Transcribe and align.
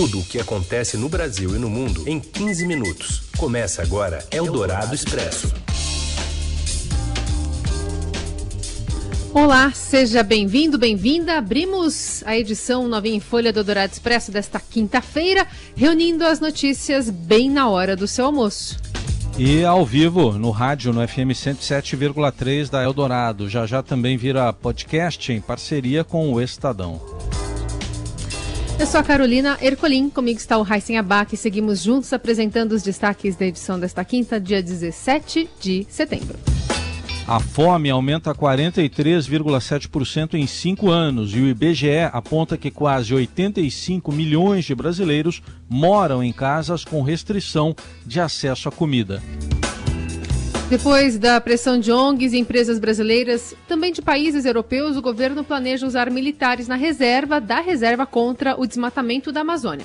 Tudo 0.00 0.20
o 0.20 0.24
que 0.24 0.40
acontece 0.40 0.96
no 0.96 1.10
Brasil 1.10 1.54
e 1.54 1.58
no 1.58 1.68
mundo 1.68 2.08
em 2.08 2.18
15 2.18 2.66
minutos. 2.66 3.24
Começa 3.36 3.82
agora 3.82 4.26
Eldorado 4.30 4.94
Expresso. 4.94 5.52
Olá, 9.34 9.70
seja 9.72 10.22
bem-vindo, 10.22 10.78
bem-vinda. 10.78 11.36
Abrimos 11.36 12.22
a 12.24 12.34
edição 12.34 12.88
novinha 12.88 13.16
em 13.16 13.20
Folha 13.20 13.52
do 13.52 13.62
Dourado 13.62 13.92
Expresso 13.92 14.32
desta 14.32 14.58
quinta-feira, 14.58 15.46
reunindo 15.76 16.24
as 16.24 16.40
notícias 16.40 17.10
bem 17.10 17.50
na 17.50 17.68
hora 17.68 17.94
do 17.94 18.08
seu 18.08 18.24
almoço. 18.24 18.78
E 19.38 19.66
ao 19.66 19.84
vivo 19.84 20.32
no 20.32 20.50
rádio 20.50 20.94
no 20.94 21.06
FM 21.06 21.36
107,3 21.36 22.70
da 22.70 22.82
Eldorado. 22.82 23.50
Já 23.50 23.66
já 23.66 23.82
também 23.82 24.16
vira 24.16 24.50
podcast 24.50 25.30
em 25.30 25.42
parceria 25.42 26.02
com 26.02 26.32
o 26.32 26.40
Estadão. 26.40 27.19
Eu 28.80 28.86
sou 28.86 28.98
a 28.98 29.04
Carolina 29.04 29.58
Ercolim, 29.60 30.08
comigo 30.08 30.38
está 30.38 30.56
o 30.56 30.62
Raíssen 30.62 30.96
Abac 30.96 31.34
e 31.34 31.36
seguimos 31.36 31.82
juntos 31.82 32.14
apresentando 32.14 32.72
os 32.72 32.82
destaques 32.82 33.36
da 33.36 33.44
edição 33.44 33.78
desta 33.78 34.02
quinta, 34.02 34.40
dia 34.40 34.62
17 34.62 35.50
de 35.60 35.86
setembro. 35.90 36.38
A 37.28 37.38
fome 37.38 37.90
aumenta 37.90 38.34
43,7% 38.34 40.32
em 40.32 40.46
cinco 40.46 40.88
anos 40.88 41.34
e 41.34 41.40
o 41.40 41.48
IBGE 41.48 42.08
aponta 42.10 42.56
que 42.56 42.70
quase 42.70 43.12
85 43.12 44.10
milhões 44.10 44.64
de 44.64 44.74
brasileiros 44.74 45.42
moram 45.68 46.24
em 46.24 46.32
casas 46.32 46.82
com 46.82 47.02
restrição 47.02 47.76
de 48.06 48.18
acesso 48.18 48.66
à 48.66 48.72
comida. 48.72 49.22
Depois 50.70 51.18
da 51.18 51.40
pressão 51.40 51.80
de 51.80 51.90
ONGs 51.90 52.32
e 52.32 52.38
empresas 52.38 52.78
brasileiras, 52.78 53.56
também 53.66 53.92
de 53.92 54.00
países 54.00 54.44
europeus, 54.44 54.96
o 54.96 55.02
governo 55.02 55.42
planeja 55.42 55.84
usar 55.84 56.08
militares 56.08 56.68
na 56.68 56.76
reserva 56.76 57.40
da 57.40 57.60
reserva 57.60 58.06
contra 58.06 58.54
o 58.56 58.64
desmatamento 58.64 59.32
da 59.32 59.40
Amazônia. 59.40 59.84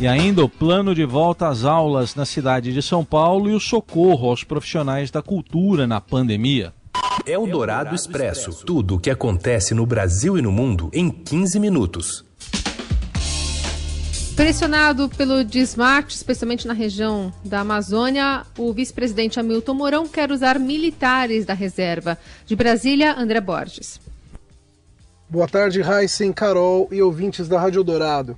E 0.00 0.06
ainda 0.08 0.42
o 0.42 0.48
plano 0.48 0.94
de 0.94 1.04
volta 1.04 1.48
às 1.48 1.66
aulas 1.66 2.14
na 2.14 2.24
cidade 2.24 2.72
de 2.72 2.80
São 2.80 3.04
Paulo 3.04 3.50
e 3.50 3.54
o 3.54 3.60
socorro 3.60 4.30
aos 4.30 4.42
profissionais 4.42 5.10
da 5.10 5.20
cultura 5.20 5.86
na 5.86 6.00
pandemia. 6.00 6.72
É 7.26 7.36
o 7.36 7.46
Dourado 7.46 7.94
Expresso. 7.94 8.64
Tudo 8.64 8.94
o 8.94 8.98
que 8.98 9.10
acontece 9.10 9.74
no 9.74 9.84
Brasil 9.84 10.38
e 10.38 10.42
no 10.42 10.50
mundo 10.50 10.88
em 10.94 11.10
15 11.10 11.60
minutos. 11.60 12.24
Pressionado 14.36 15.08
pelo 15.08 15.42
desmate, 15.42 16.14
especialmente 16.14 16.68
na 16.68 16.74
região 16.74 17.32
da 17.42 17.60
Amazônia, 17.60 18.44
o 18.58 18.70
vice-presidente 18.70 19.40
Hamilton 19.40 19.72
Mourão 19.72 20.06
quer 20.06 20.30
usar 20.30 20.58
militares 20.58 21.46
da 21.46 21.54
reserva. 21.54 22.18
De 22.44 22.54
Brasília, 22.54 23.18
André 23.18 23.40
Borges. 23.40 23.98
Boa 25.26 25.48
tarde, 25.48 25.80
Heisen, 25.80 26.34
Carol 26.34 26.86
e 26.92 27.00
ouvintes 27.00 27.48
da 27.48 27.58
Rádio 27.58 27.82
Dourado. 27.82 28.36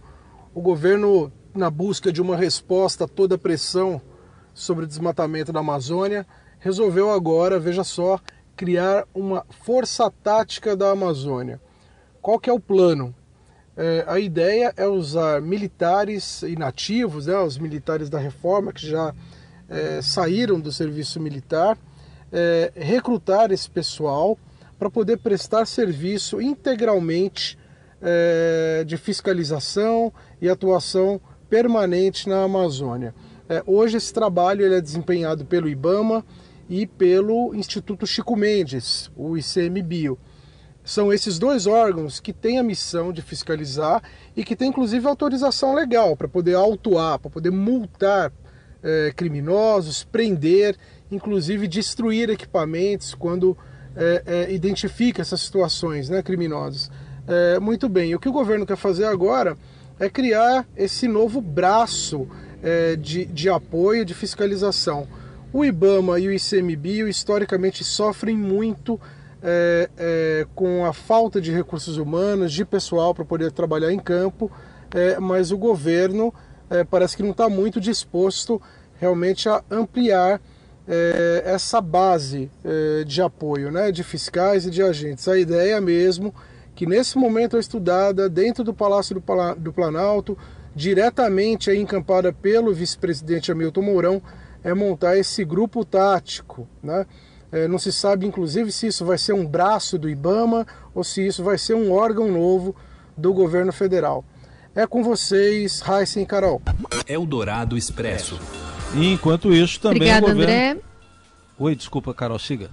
O 0.55 0.61
governo 0.61 1.33
na 1.53 1.69
busca 1.69 2.13
de 2.13 2.23
uma 2.23 2.37
resposta 2.37 3.05
a 3.05 3.09
toda 3.09 3.35
a 3.35 3.39
pressão 3.39 4.01
sobre 4.55 4.85
o 4.85 4.89
desmatamento 4.89 5.53
da 5.53 5.61
Amazônia, 5.61 6.25
resolveu 6.61 7.11
agora, 7.11 7.59
veja 7.59 7.83
só, 7.83 8.21
criar 8.57 9.05
uma 9.13 9.45
força 9.65 10.09
tática 10.23 10.77
da 10.77 10.91
Amazônia. 10.91 11.61
Qual 12.23 12.39
que 12.39 12.49
é 12.49 12.53
o 12.53 12.61
plano? 12.61 13.15
É, 13.81 14.05
a 14.09 14.19
ideia 14.19 14.75
é 14.77 14.89
usar 14.89 15.41
militares 15.41 16.43
inativos, 16.43 17.27
né, 17.27 17.39
os 17.39 17.57
militares 17.57 18.11
da 18.11 18.19
reforma 18.19 18.73
que 18.73 18.85
já 18.85 19.15
é, 19.69 20.03
saíram 20.03 20.59
do 20.59 20.73
serviço 20.73 21.21
militar, 21.21 21.79
é, 22.33 22.73
recrutar 22.75 23.53
esse 23.53 23.71
pessoal 23.71 24.37
para 24.81 24.91
poder 24.91 25.19
prestar 25.19 25.65
serviço 25.65 26.43
integralmente 26.43 27.57
é, 28.03 28.83
de 28.85 28.97
fiscalização 28.97 30.13
e 30.41 30.49
atuação 30.49 31.21
permanente 31.49 32.29
na 32.29 32.43
Amazônia. 32.43 33.15
É, 33.49 33.63
hoje 33.65 33.97
esse 33.97 34.13
trabalho 34.13 34.65
ele 34.65 34.75
é 34.75 34.81
desempenhado 34.81 35.45
pelo 35.45 35.69
IBAMA 35.69 36.25
e 36.69 36.85
pelo 36.85 37.55
Instituto 37.55 38.09
Chico 38.09 38.35
Mendes, 38.35 39.09
o 39.17 39.39
ICMBio. 39.39 40.19
São 40.89 41.13
esses 41.13 41.39
dois 41.39 41.67
órgãos 41.67 42.19
que 42.19 42.33
têm 42.33 42.59
a 42.59 42.63
missão 42.63 43.13
de 43.13 43.21
fiscalizar 43.21 44.03
e 44.35 44.43
que 44.43 44.57
têm 44.57 44.71
inclusive 44.71 45.07
autorização 45.07 45.75
legal 45.75 46.17
para 46.17 46.27
poder 46.27 46.55
autuar, 46.55 47.19
para 47.19 47.31
poder 47.31 47.51
multar 47.51 48.33
é, 48.83 49.13
criminosos, 49.15 50.03
prender, 50.05 50.79
inclusive 51.13 51.69
destruir 51.69 52.31
equipamentos 52.31 53.13
quando 53.13 53.55
é, 53.95 54.23
é, 54.25 54.55
identifica 54.55 55.21
essas 55.21 55.43
situações 55.43 56.09
né, 56.09 56.23
criminosas. 56.23 56.91
Muito 57.61 57.91
bem, 57.91 58.15
o 58.15 58.19
que 58.19 58.31
o 58.31 58.33
governo 58.33 58.65
quer 58.65 58.79
fazer 58.79 59.05
agora 59.05 59.59
é 60.01 60.09
criar 60.09 60.67
esse 60.75 61.07
novo 61.07 61.43
braço 61.43 62.27
de, 62.99 63.27
de 63.27 63.51
apoio, 63.51 64.03
de 64.03 64.15
fiscalização. 64.15 65.07
O 65.53 65.63
IBAMA 65.63 66.19
e 66.19 66.29
o 66.29 66.33
ICMBio 66.33 67.07
historicamente 67.07 67.85
sofrem 67.85 68.35
muito 68.35 68.99
é, 69.43 69.91
é, 69.97 70.47
com 70.55 70.85
a 70.85 70.93
falta 70.93 71.41
de 71.41 71.53
recursos 71.53 71.97
humanos, 71.97 72.53
de 72.53 72.65
pessoal 72.65 73.15
para 73.15 73.25
poder 73.25 73.53
trabalhar 73.53 73.93
em 73.93 73.99
campo, 73.99 74.51
é, 74.95 75.19
mas 75.19 75.51
o 75.51 75.59
governo 75.59 76.33
é, 76.71 76.85
parece 76.85 77.17
que 77.17 77.23
não 77.23 77.31
está 77.31 77.49
muito 77.49 77.81
disposto 77.81 78.61
realmente 79.01 79.49
a 79.49 79.63
ampliar 79.71 80.41
é, 80.87 81.43
essa 81.45 81.81
base 81.81 82.51
é, 82.65 83.05
de 83.05 83.21
apoio 83.21 83.71
né, 83.71 83.93
de 83.93 84.03
fiscais 84.03 84.67
e 84.67 84.71
de 84.71 84.83
agentes. 84.83 85.29
A 85.29 85.39
ideia 85.39 85.81
mesmo 85.81 86.35
que 86.75 86.87
nesse 86.87 87.19
momento 87.19 87.57
é 87.57 87.61
estudada 87.61 88.29
dentro 88.29 88.65
do 88.65 88.73
Palácio 88.73 89.21
do 89.59 89.73
Planalto, 89.73 90.39
diretamente 90.75 91.71
encampada 91.73 92.33
pelo 92.33 92.73
vice-presidente 92.73 93.51
Hamilton 93.51 93.83
Mourão, 93.83 94.23
é 94.63 94.73
montar 94.73 95.17
esse 95.17 95.45
grupo 95.45 95.85
tático. 95.85 96.69
Né? 96.83 97.05
É, 97.51 97.67
não 97.67 97.79
se 97.79 97.91
sabe, 97.91 98.27
inclusive, 98.27 98.71
se 98.71 98.89
isso 98.89 99.05
vai 99.05 99.17
ser 99.17 99.33
um 99.33 99.47
braço 99.47 99.99
do 99.99 100.09
IBAMA 100.09 100.67
ou 100.95 101.03
se 101.03 101.27
isso 101.27 101.43
vai 101.43 101.57
ser 101.57 101.75
um 101.75 101.93
órgão 101.93 102.31
novo 102.31 102.77
do 103.17 103.33
governo 103.33 103.73
federal. 103.73 104.25
É 104.75 104.87
com 104.87 105.03
vocês, 105.03 105.83
Heisen 105.87 106.23
e 106.23 106.27
Carol. 106.27 106.61
É 107.07 107.19
o 107.19 107.25
Dourado 107.25 107.77
Expresso. 107.77 108.39
E 108.95 109.13
enquanto 109.13 109.53
isso, 109.53 109.81
também 109.81 109.97
Obrigada, 109.97 110.27
o 110.27 110.29
governo... 110.29 110.53
André. 110.53 110.77
Oi, 111.59 111.75
desculpa, 111.75 112.15
Carol, 112.15 112.39
siga. 112.39 112.71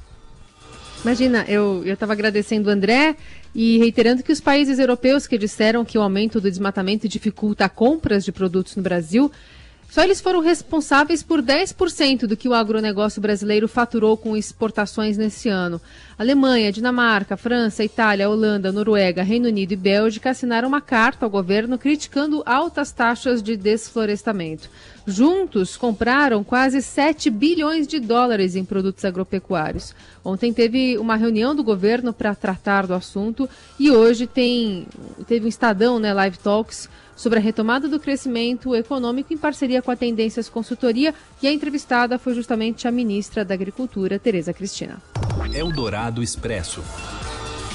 Imagina, 1.03 1.45
eu 1.47 1.83
estava 1.85 2.13
agradecendo 2.13 2.69
o 2.69 2.71
André 2.71 3.15
e 3.53 3.77
reiterando 3.77 4.23
que 4.23 4.31
os 4.31 4.41
países 4.41 4.79
europeus 4.79 5.27
que 5.27 5.37
disseram 5.37 5.85
que 5.85 5.97
o 5.97 6.01
aumento 6.01 6.41
do 6.41 6.49
desmatamento 6.49 7.07
dificulta 7.07 7.69
compras 7.69 8.25
de 8.25 8.31
produtos 8.31 8.75
no 8.75 8.83
Brasil, 8.83 9.31
só 9.89 10.03
eles 10.03 10.19
foram 10.19 10.41
responsáveis 10.41 11.23
por 11.23 11.41
10% 11.41 12.27
do 12.27 12.35
que 12.35 12.49
o 12.49 12.53
agronegócio 12.53 13.21
brasileiro 13.21 13.67
faturou 13.67 14.17
com 14.17 14.35
exportações 14.35 15.17
nesse 15.17 15.47
ano. 15.47 15.79
Alemanha, 16.17 16.71
Dinamarca, 16.71 17.37
França, 17.37 17.83
Itália, 17.83 18.29
Holanda, 18.29 18.71
Noruega, 18.71 19.23
Reino 19.23 19.47
Unido 19.47 19.71
e 19.71 19.77
Bélgica 19.77 20.31
assinaram 20.31 20.67
uma 20.67 20.81
carta 20.81 21.25
ao 21.25 21.29
governo 21.29 21.77
criticando 21.77 22.43
altas 22.45 22.91
taxas 22.91 23.41
de 23.41 23.55
desflorestamento. 23.55 24.69
Juntos, 25.07 25.77
compraram 25.77 26.43
quase 26.43 26.81
7 26.81 27.29
bilhões 27.29 27.87
de 27.87 27.99
dólares 27.99 28.55
em 28.55 28.65
produtos 28.65 29.05
agropecuários. 29.05 29.93
Ontem 30.23 30.51
teve 30.51 30.97
uma 30.97 31.15
reunião 31.15 31.55
do 31.55 31.63
governo 31.63 32.11
para 32.11 32.33
tratar 32.33 32.87
do 32.87 32.93
assunto 32.93 33.47
e 33.79 33.91
hoje 33.91 34.25
tem, 34.25 34.87
teve 35.27 35.45
um 35.45 35.49
Estadão, 35.49 35.99
né, 35.99 36.11
Live 36.11 36.39
Talks, 36.39 36.89
sobre 37.15 37.37
a 37.39 37.41
retomada 37.41 37.87
do 37.87 37.99
crescimento 37.99 38.75
econômico 38.75 39.31
em 39.31 39.37
parceria 39.37 39.81
com 39.81 39.91
a 39.91 39.95
Tendências 39.95 40.49
Consultoria 40.49 41.13
e 41.41 41.47
a 41.47 41.53
entrevistada 41.53 42.17
foi 42.17 42.33
justamente 42.33 42.87
a 42.87 42.91
ministra 42.91 43.45
da 43.45 43.53
Agricultura, 43.53 44.17
Tereza 44.17 44.53
Cristina. 44.53 44.97
Eldorado 45.53 46.23
Expresso. 46.23 46.83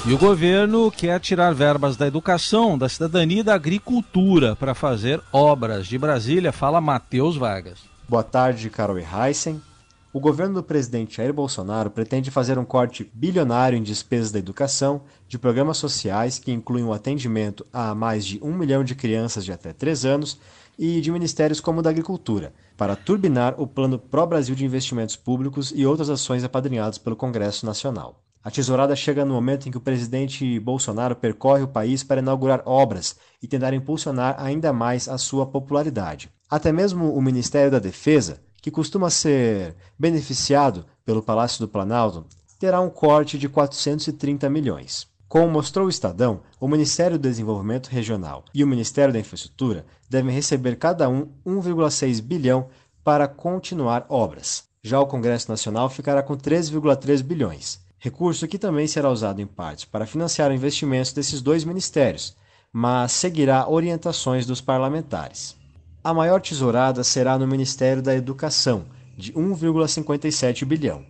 E 0.03 0.11
o 0.13 0.17
governo 0.17 0.89
quer 0.89 1.19
tirar 1.19 1.53
verbas 1.53 1.95
da 1.95 2.07
educação, 2.07 2.75
da 2.75 2.89
cidadania 2.89 3.41
e 3.41 3.43
da 3.43 3.53
agricultura 3.53 4.55
para 4.55 4.73
fazer 4.73 5.21
obras. 5.31 5.85
De 5.85 5.95
Brasília, 5.95 6.51
fala 6.51 6.81
Matheus 6.81 7.37
Vargas. 7.37 7.81
Boa 8.09 8.23
tarde, 8.23 8.67
Carol 8.71 8.97
e 8.97 9.05
Heisen. 9.05 9.61
O 10.11 10.19
governo 10.19 10.55
do 10.55 10.63
presidente 10.63 11.17
Jair 11.17 11.31
Bolsonaro 11.31 11.91
pretende 11.91 12.31
fazer 12.31 12.57
um 12.57 12.65
corte 12.65 13.11
bilionário 13.13 13.77
em 13.77 13.83
despesas 13.83 14.31
da 14.31 14.39
educação, 14.39 15.03
de 15.27 15.37
programas 15.37 15.77
sociais 15.77 16.39
que 16.39 16.51
incluem 16.51 16.83
o 16.83 16.93
atendimento 16.93 17.63
a 17.71 17.93
mais 17.93 18.25
de 18.25 18.39
um 18.41 18.55
milhão 18.55 18.83
de 18.83 18.95
crianças 18.95 19.45
de 19.45 19.51
até 19.51 19.71
3 19.71 20.03
anos 20.03 20.39
e 20.79 20.99
de 20.99 21.11
ministérios 21.11 21.61
como 21.61 21.79
o 21.79 21.83
da 21.83 21.91
Agricultura, 21.91 22.51
para 22.75 22.95
turbinar 22.95 23.53
o 23.61 23.67
Plano 23.67 23.99
Pró-Brasil 23.99 24.55
de 24.55 24.65
Investimentos 24.65 25.15
Públicos 25.15 25.71
e 25.75 25.85
outras 25.85 26.09
ações 26.09 26.43
apadrinhadas 26.43 26.97
pelo 26.97 27.15
Congresso 27.15 27.67
Nacional. 27.67 28.19
A 28.43 28.49
tesourada 28.49 28.95
chega 28.95 29.23
no 29.23 29.35
momento 29.35 29.67
em 29.67 29.71
que 29.71 29.77
o 29.77 29.81
presidente 29.81 30.59
Bolsonaro 30.59 31.15
percorre 31.15 31.61
o 31.61 31.67
país 31.67 32.03
para 32.03 32.21
inaugurar 32.21 32.63
obras 32.65 33.15
e 33.41 33.47
tentar 33.47 33.71
impulsionar 33.73 34.35
ainda 34.39 34.73
mais 34.73 35.07
a 35.07 35.17
sua 35.17 35.45
popularidade. 35.45 36.31
Até 36.49 36.71
mesmo 36.71 37.13
o 37.13 37.21
Ministério 37.21 37.69
da 37.69 37.77
Defesa, 37.77 38.41
que 38.59 38.71
costuma 38.71 39.11
ser 39.11 39.75
beneficiado 39.97 40.85
pelo 41.05 41.21
Palácio 41.21 41.59
do 41.59 41.67
Planalto, 41.67 42.25
terá 42.59 42.81
um 42.81 42.89
corte 42.89 43.37
de 43.37 43.47
430 43.47 44.49
milhões. 44.49 45.07
Como 45.27 45.47
mostrou 45.47 45.85
o 45.85 45.89
Estadão, 45.89 46.41
o 46.59 46.67
Ministério 46.67 47.17
do 47.17 47.21
Desenvolvimento 47.21 47.87
Regional 47.87 48.43
e 48.53 48.63
o 48.63 48.67
Ministério 48.67 49.13
da 49.13 49.19
Infraestrutura 49.19 49.85
devem 50.09 50.33
receber 50.33 50.77
cada 50.77 51.07
um 51.07 51.27
1,6 51.45 52.21
bilhão 52.21 52.67
para 53.03 53.27
continuar 53.27 54.05
obras. 54.09 54.65
Já 54.83 54.99
o 54.99 55.07
Congresso 55.07 55.49
Nacional 55.49 55.89
ficará 55.89 56.21
com 56.21 56.35
3,3 56.35 57.23
bilhões, 57.23 57.79
recurso 58.03 58.47
que 58.47 58.57
também 58.57 58.87
será 58.87 59.11
usado 59.11 59.41
em 59.41 59.45
parte 59.45 59.85
para 59.85 60.07
financiar 60.07 60.51
investimentos 60.51 61.13
desses 61.13 61.39
dois 61.39 61.63
ministérios, 61.63 62.35
mas 62.73 63.11
seguirá 63.11 63.69
orientações 63.69 64.43
dos 64.43 64.59
parlamentares. 64.59 65.55
A 66.03 66.11
maior 66.11 66.41
tesourada 66.41 67.03
será 67.03 67.37
no 67.37 67.47
Ministério 67.47 68.01
da 68.01 68.15
Educação, 68.15 68.87
de 69.15 69.31
1,57 69.33 70.65
bilhão. 70.65 71.05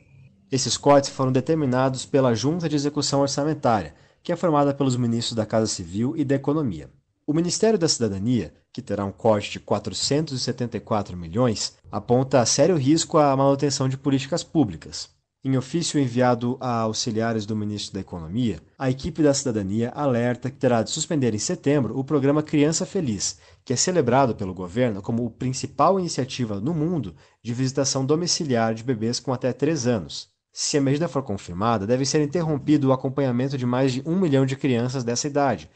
Esses 0.51 0.75
cortes 0.75 1.11
foram 1.11 1.31
determinados 1.31 2.05
pela 2.05 2.35
Junta 2.35 2.67
de 2.67 2.75
Execução 2.75 3.21
Orçamentária, 3.21 3.95
que 4.21 4.33
é 4.33 4.35
formada 4.35 4.73
pelos 4.73 4.97
ministros 4.97 5.33
da 5.33 5.45
Casa 5.45 5.67
Civil 5.67 6.13
e 6.17 6.25
da 6.25 6.35
Economia. 6.35 6.89
O 7.25 7.33
Ministério 7.33 7.79
da 7.79 7.87
Cidadania, 7.87 8.53
que 8.73 8.81
terá 8.81 9.05
um 9.05 9.13
corte 9.13 9.51
de 9.51 9.61
474 9.61 11.15
milhões, 11.15 11.77
aponta 11.89 12.45
sério 12.45 12.75
risco 12.75 13.17
à 13.17 13.33
manutenção 13.37 13.87
de 13.87 13.97
políticas 13.97 14.43
públicas. 14.43 15.09
Em 15.43 15.57
ofício 15.57 15.99
enviado 15.99 16.55
a 16.59 16.81
auxiliares 16.81 17.47
do 17.47 17.55
ministro 17.55 17.95
da 17.95 17.99
Economia, 17.99 18.61
a 18.77 18.91
equipe 18.91 19.23
da 19.23 19.33
Cidadania 19.33 19.89
alerta 19.89 20.51
que 20.51 20.57
terá 20.57 20.83
de 20.83 20.91
suspender 20.91 21.33
em 21.33 21.39
setembro 21.39 21.97
o 21.97 22.03
programa 22.03 22.43
Criança 22.43 22.85
Feliz, 22.85 23.39
que 23.65 23.73
é 23.73 23.75
celebrado 23.75 24.35
pelo 24.35 24.53
governo 24.53 25.01
como 25.01 25.25
a 25.25 25.31
principal 25.31 25.99
iniciativa 25.99 26.59
no 26.59 26.75
mundo 26.75 27.15
de 27.41 27.55
visitação 27.55 28.05
domiciliar 28.05 28.75
de 28.75 28.83
bebês 28.83 29.19
com 29.19 29.33
até 29.33 29.51
3 29.51 29.87
anos. 29.87 30.29
Se 30.53 30.77
a 30.77 30.81
medida 30.81 31.07
for 31.07 31.23
confirmada, 31.23 31.87
deve 31.87 32.05
ser 32.05 32.21
interrompido 32.21 32.89
o 32.89 32.93
acompanhamento 32.93 33.57
de 33.57 33.65
mais 33.65 33.93
de 33.93 34.03
um 34.05 34.19
milhão 34.19 34.45
de 34.45 34.55
crianças 34.55 35.03
dessa 35.03 35.25
idade. 35.25 35.71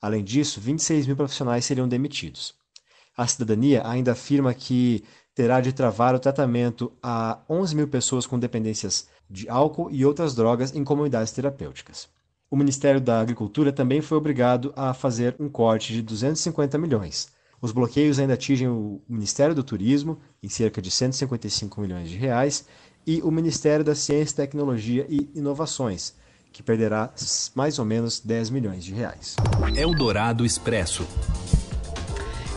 Além 0.00 0.24
disso, 0.24 0.62
26 0.62 1.06
mil 1.06 1.16
profissionais 1.16 1.66
seriam 1.66 1.86
demitidos. 1.86 2.54
A 3.14 3.26
cidadania 3.26 3.86
ainda 3.86 4.12
afirma 4.12 4.54
que 4.54 5.04
terá 5.34 5.60
de 5.60 5.72
travar 5.72 6.14
o 6.14 6.18
tratamento 6.18 6.92
a 7.02 7.38
11 7.48 7.76
mil 7.76 7.88
pessoas 7.88 8.26
com 8.26 8.38
dependências 8.38 9.08
de 9.28 9.48
álcool 9.48 9.90
e 9.90 10.04
outras 10.04 10.34
drogas 10.34 10.74
em 10.74 10.84
comunidades 10.84 11.32
terapêuticas. 11.32 12.08
O 12.50 12.56
Ministério 12.56 13.00
da 13.00 13.20
Agricultura 13.20 13.72
também 13.72 14.00
foi 14.00 14.18
obrigado 14.18 14.72
a 14.74 14.92
fazer 14.92 15.36
um 15.38 15.48
corte 15.48 15.92
de 15.92 16.02
250 16.02 16.76
milhões. 16.78 17.28
Os 17.62 17.72
bloqueios 17.72 18.18
ainda 18.18 18.34
atingem 18.34 18.68
o 18.68 19.00
Ministério 19.08 19.54
do 19.54 19.62
Turismo, 19.62 20.18
em 20.42 20.48
cerca 20.48 20.82
de 20.82 20.90
155 20.90 21.80
milhões 21.80 22.08
de 22.08 22.16
reais, 22.16 22.64
e 23.06 23.20
o 23.22 23.30
Ministério 23.30 23.84
da 23.84 23.94
Ciência, 23.94 24.36
Tecnologia 24.36 25.06
e 25.08 25.30
Inovações, 25.34 26.14
que 26.52 26.62
perderá 26.62 27.12
mais 27.54 27.78
ou 27.78 27.84
menos 27.84 28.18
10 28.18 28.50
milhões 28.50 28.84
de 28.84 28.94
reais. 28.94 29.36
Eldorado 29.76 30.44
Expresso. 30.44 31.06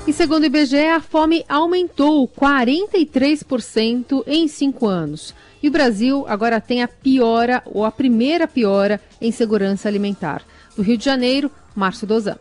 E 0.05 0.11
segundo 0.11 0.43
o 0.43 0.47
IBGE, 0.47 0.87
a 0.87 0.99
fome 0.99 1.45
aumentou 1.47 2.27
43% 2.27 4.21
em 4.27 4.49
cinco 4.49 4.85
anos. 4.85 5.33
E 5.61 5.69
o 5.69 5.71
Brasil 5.71 6.25
agora 6.27 6.59
tem 6.59 6.83
a 6.83 6.89
piora, 6.89 7.63
ou 7.65 7.85
a 7.85 7.91
primeira 7.91 8.45
piora, 8.45 8.99
em 9.21 9.31
segurança 9.31 9.87
alimentar. 9.87 10.41
Do 10.75 10.81
Rio 10.81 10.97
de 10.97 11.05
Janeiro, 11.05 11.49
Márcio 11.73 12.05
Dozan. 12.05 12.37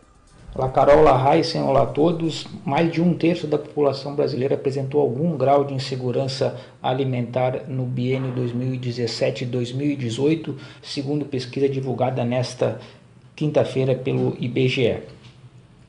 Olá 0.53 0.67
Carol, 0.67 0.99
olá 0.99 1.35
Heisen, 1.35 1.63
olá 1.63 1.83
a 1.83 1.85
todos. 1.85 2.45
Mais 2.65 2.91
de 2.91 3.01
um 3.01 3.13
terço 3.13 3.47
da 3.47 3.57
população 3.57 4.13
brasileira 4.13 4.55
apresentou 4.55 4.99
algum 4.99 5.37
grau 5.37 5.63
de 5.63 5.73
insegurança 5.73 6.59
alimentar 6.81 7.69
no 7.69 7.85
biênio 7.85 8.33
2017-2018, 8.35 10.53
segundo 10.81 11.23
pesquisa 11.23 11.69
divulgada 11.69 12.25
nesta 12.25 12.77
quinta-feira 13.33 13.95
pelo 13.95 14.35
IBGE. 14.37 15.22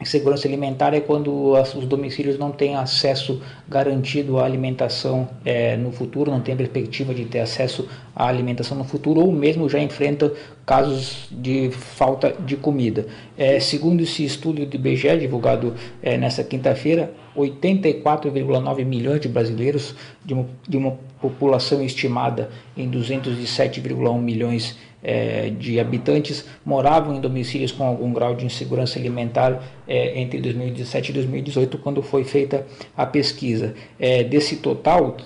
Segurança 0.04 0.46
alimentar 0.46 0.94
é 0.94 1.00
quando 1.00 1.52
os 1.52 1.86
domicílios 1.86 2.38
não 2.38 2.50
têm 2.50 2.76
acesso 2.76 3.40
garantido 3.68 4.38
à 4.38 4.44
alimentação 4.44 5.28
é, 5.44 5.76
no 5.76 5.92
futuro, 5.92 6.30
não 6.30 6.40
tem 6.40 6.56
perspectiva 6.56 7.14
de 7.14 7.24
ter 7.24 7.40
acesso 7.40 7.88
à 8.14 8.26
alimentação 8.26 8.76
no 8.76 8.84
futuro, 8.84 9.20
ou 9.20 9.32
mesmo 9.32 9.68
já 9.68 9.78
enfrenta 9.78 10.32
casos 10.64 11.28
de 11.30 11.70
falta 11.70 12.34
de 12.38 12.56
comida. 12.56 13.06
É, 13.36 13.58
segundo 13.60 14.02
esse 14.02 14.24
estudo 14.24 14.64
do 14.64 14.76
IBGE, 14.76 15.18
divulgado 15.18 15.74
é, 16.02 16.16
nesta 16.16 16.42
quinta-feira, 16.44 17.12
84,9 17.36 18.84
milhões 18.84 19.20
de 19.20 19.28
brasileiros, 19.28 19.94
de 20.24 20.34
uma, 20.34 20.46
de 20.68 20.76
uma 20.76 20.98
população 21.20 21.82
estimada 21.82 22.50
em 22.76 22.90
207,1 22.90 24.20
milhões 24.20 24.76
é, 25.04 25.50
de 25.50 25.78
habitantes 25.78 26.44
moravam 26.64 27.14
em 27.14 27.20
domicílios 27.20 27.70
com 27.70 27.84
algum 27.84 28.10
grau 28.12 28.34
de 28.34 28.44
insegurança 28.46 28.98
alimentar 28.98 29.62
é, 29.86 30.18
entre 30.18 30.40
2017 30.40 31.10
e 31.10 31.12
2018, 31.12 31.76
quando 31.78 32.02
foi 32.02 32.24
feita 32.24 32.66
a 32.96 33.04
pesquisa. 33.04 33.74
É, 34.00 34.24
desse 34.24 34.56
total, 34.56 35.18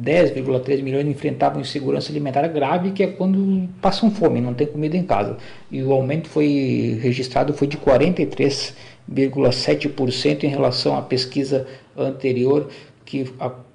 10,3 0.00 0.82
milhões 0.82 1.06
enfrentavam 1.06 1.60
insegurança 1.60 2.10
alimentar 2.10 2.48
grave, 2.48 2.92
que 2.92 3.02
é 3.02 3.06
quando 3.06 3.68
passam 3.82 4.10
fome, 4.10 4.40
não 4.40 4.54
tem 4.54 4.66
comida 4.66 4.96
em 4.96 5.04
casa. 5.04 5.36
E 5.70 5.82
o 5.82 5.92
aumento 5.92 6.28
foi 6.28 6.98
registrado 7.02 7.52
foi 7.52 7.68
de 7.68 7.76
43,7% 7.76 10.44
em 10.44 10.48
relação 10.48 10.96
à 10.96 11.02
pesquisa 11.02 11.66
anterior, 11.94 12.70
que 13.04 13.30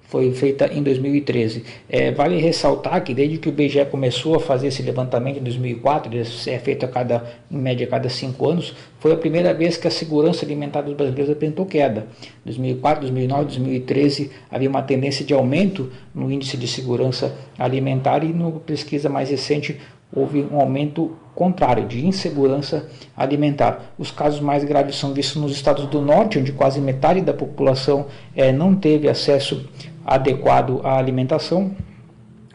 foi 0.07 0.31
feita 0.31 0.71
em 0.73 0.81
2013. 0.81 1.63
É, 1.89 2.11
vale 2.11 2.39
ressaltar 2.39 3.03
que 3.03 3.13
desde 3.13 3.37
que 3.37 3.49
o 3.49 3.51
IBGE 3.51 3.85
começou 3.85 4.35
a 4.35 4.39
fazer 4.39 4.67
esse 4.67 4.81
levantamento 4.81 5.37
em 5.37 5.43
2004, 5.43 6.11
ele 6.13 6.21
é 6.21 6.59
feito 6.59 6.85
a 6.85 6.87
cada, 6.87 7.25
em 7.51 7.57
média 7.57 7.85
a 7.85 7.89
cada 7.89 8.09
cinco 8.09 8.49
anos, 8.49 8.73
foi 8.99 9.11
a 9.11 9.17
primeira 9.17 9.53
vez 9.53 9.77
que 9.77 9.87
a 9.87 9.91
segurança 9.91 10.45
alimentar 10.45 10.81
dos 10.81 10.93
brasileiros 10.93 11.31
apresentou 11.31 11.65
queda. 11.65 12.07
2004, 12.45 13.01
2009, 13.01 13.45
2013 13.45 14.31
havia 14.49 14.69
uma 14.69 14.81
tendência 14.81 15.25
de 15.25 15.33
aumento 15.33 15.91
no 16.15 16.31
índice 16.31 16.55
de 16.55 16.67
segurança 16.67 17.35
alimentar 17.59 18.23
e 18.23 18.27
no 18.27 18.53
pesquisa 18.53 19.09
mais 19.09 19.29
recente 19.29 19.77
houve 20.13 20.45
um 20.51 20.59
aumento 20.59 21.15
contrário 21.35 21.85
de 21.85 22.05
insegurança 22.05 22.89
alimentar. 23.15 23.93
Os 23.97 24.09
casos 24.09 24.39
mais 24.39 24.63
graves 24.63 24.95
são 24.95 25.13
vistos 25.13 25.41
nos 25.41 25.51
estados 25.51 25.85
do 25.85 26.01
norte, 26.01 26.39
onde 26.39 26.51
quase 26.51 26.79
metade 26.79 27.21
da 27.21 27.33
população 27.33 28.07
é, 28.35 28.51
não 28.51 28.73
teve 28.73 29.07
acesso 29.07 29.67
adequado 30.07 30.79
à 30.85 30.97
alimentação 30.97 31.75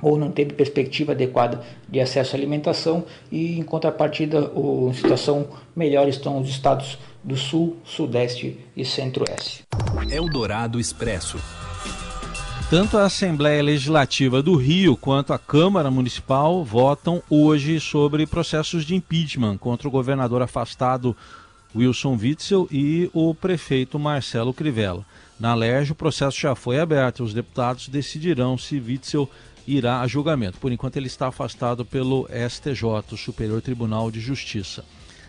ou 0.01 0.19
não 0.19 0.33
teve 0.33 0.55
perspectiva 0.55 1.13
adequada 1.13 1.61
de 1.89 2.01
acesso 2.01 2.35
à 2.35 2.39
alimentação 2.39 3.05
e 3.31 3.59
em 3.59 3.63
contrapartida 3.63 4.51
em 4.57 4.93
situação 4.95 5.47
melhor 5.77 6.09
estão 6.09 6.41
os 6.41 6.49
estados 6.49 6.99
do 7.23 7.37
sul, 7.37 7.77
sudeste 7.85 8.59
e 8.77 8.85
centro-oeste. 8.85 9.63
Eldorado 10.11 10.81
Expresso. 10.81 11.39
Tanto 12.69 12.97
a 12.97 13.05
Assembleia 13.05 13.63
Legislativa 13.63 14.43
do 14.43 14.57
Rio 14.57 14.97
quanto 14.97 15.33
a 15.33 15.39
Câmara 15.39 15.91
Municipal 15.91 16.65
votam 16.65 17.23
hoje 17.29 17.79
sobre 17.79 18.27
processos 18.27 18.85
de 18.85 18.95
impeachment 18.95 19.59
contra 19.59 19.87
o 19.87 19.91
governador 19.91 20.41
afastado 20.41 21.15
Wilson 21.77 22.19
Witzel 22.21 22.67
e 22.71 23.11
o 23.13 23.35
prefeito 23.35 23.99
Marcelo 23.99 24.55
Crivella. 24.55 25.05
Na 25.39 25.55
LERJ, 25.55 25.93
o 25.93 25.97
processo 25.97 26.39
já 26.41 26.55
foi 26.55 26.79
aberto. 26.79 27.25
Os 27.25 27.35
deputados 27.35 27.89
decidirão 27.89 28.57
se 28.57 28.79
Witzel 28.79 29.29
irá 29.67 30.01
a 30.01 30.07
julgamento. 30.07 30.59
Por 30.59 30.73
enquanto, 30.73 30.97
ele 30.97 31.07
está 31.07 31.29
afastado 31.29 31.85
pelo 31.85 32.29
STJ, 32.29 32.85
o 33.13 33.17
Superior 33.17 33.61
Tribunal 33.61 34.11
de 34.11 34.21
Justiça. 34.21 34.85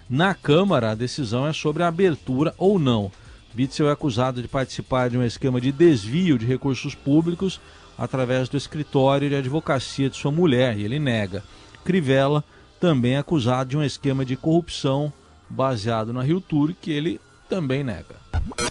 Na 0.10 0.33
Câmara, 0.33 0.91
a 0.91 0.95
decisão 0.95 1.48
é 1.48 1.53
sobre 1.53 1.83
a 1.83 1.88
abertura 1.88 2.53
ou 2.57 2.77
não 2.77 3.12
Bitzel 3.53 3.88
é 3.88 3.91
acusado 3.91 4.41
de 4.41 4.48
participar 4.48 5.10
de 5.10 5.17
um 5.17 5.24
esquema 5.24 5.62
de 5.62 5.72
desvio 5.72 6.39
de 6.39 6.45
recursos 6.45 6.95
públicos 6.95 7.62
através 7.95 8.50
do 8.50 8.57
escritório 8.57 9.29
de 9.29 9.36
advocacia 9.36 10.10
de 10.10 10.17
sua 10.17 10.31
mulher, 10.31 10.77
e 10.77 10.83
ele 10.83 10.98
nega. 10.98 11.43
Crivella 11.86 12.43
também 12.79 13.13
é 13.13 13.19
acusado 13.19 13.69
de 13.69 13.77
um 13.77 13.83
esquema 13.83 14.25
de 14.25 14.36
corrupção 14.36 15.13
baseado 15.48 16.12
na 16.12 16.24
Rio 16.24 16.41
Tour, 16.41 16.74
que 16.81 16.91
ele 16.91 17.22
também 17.53 17.83
nega. 17.83 18.15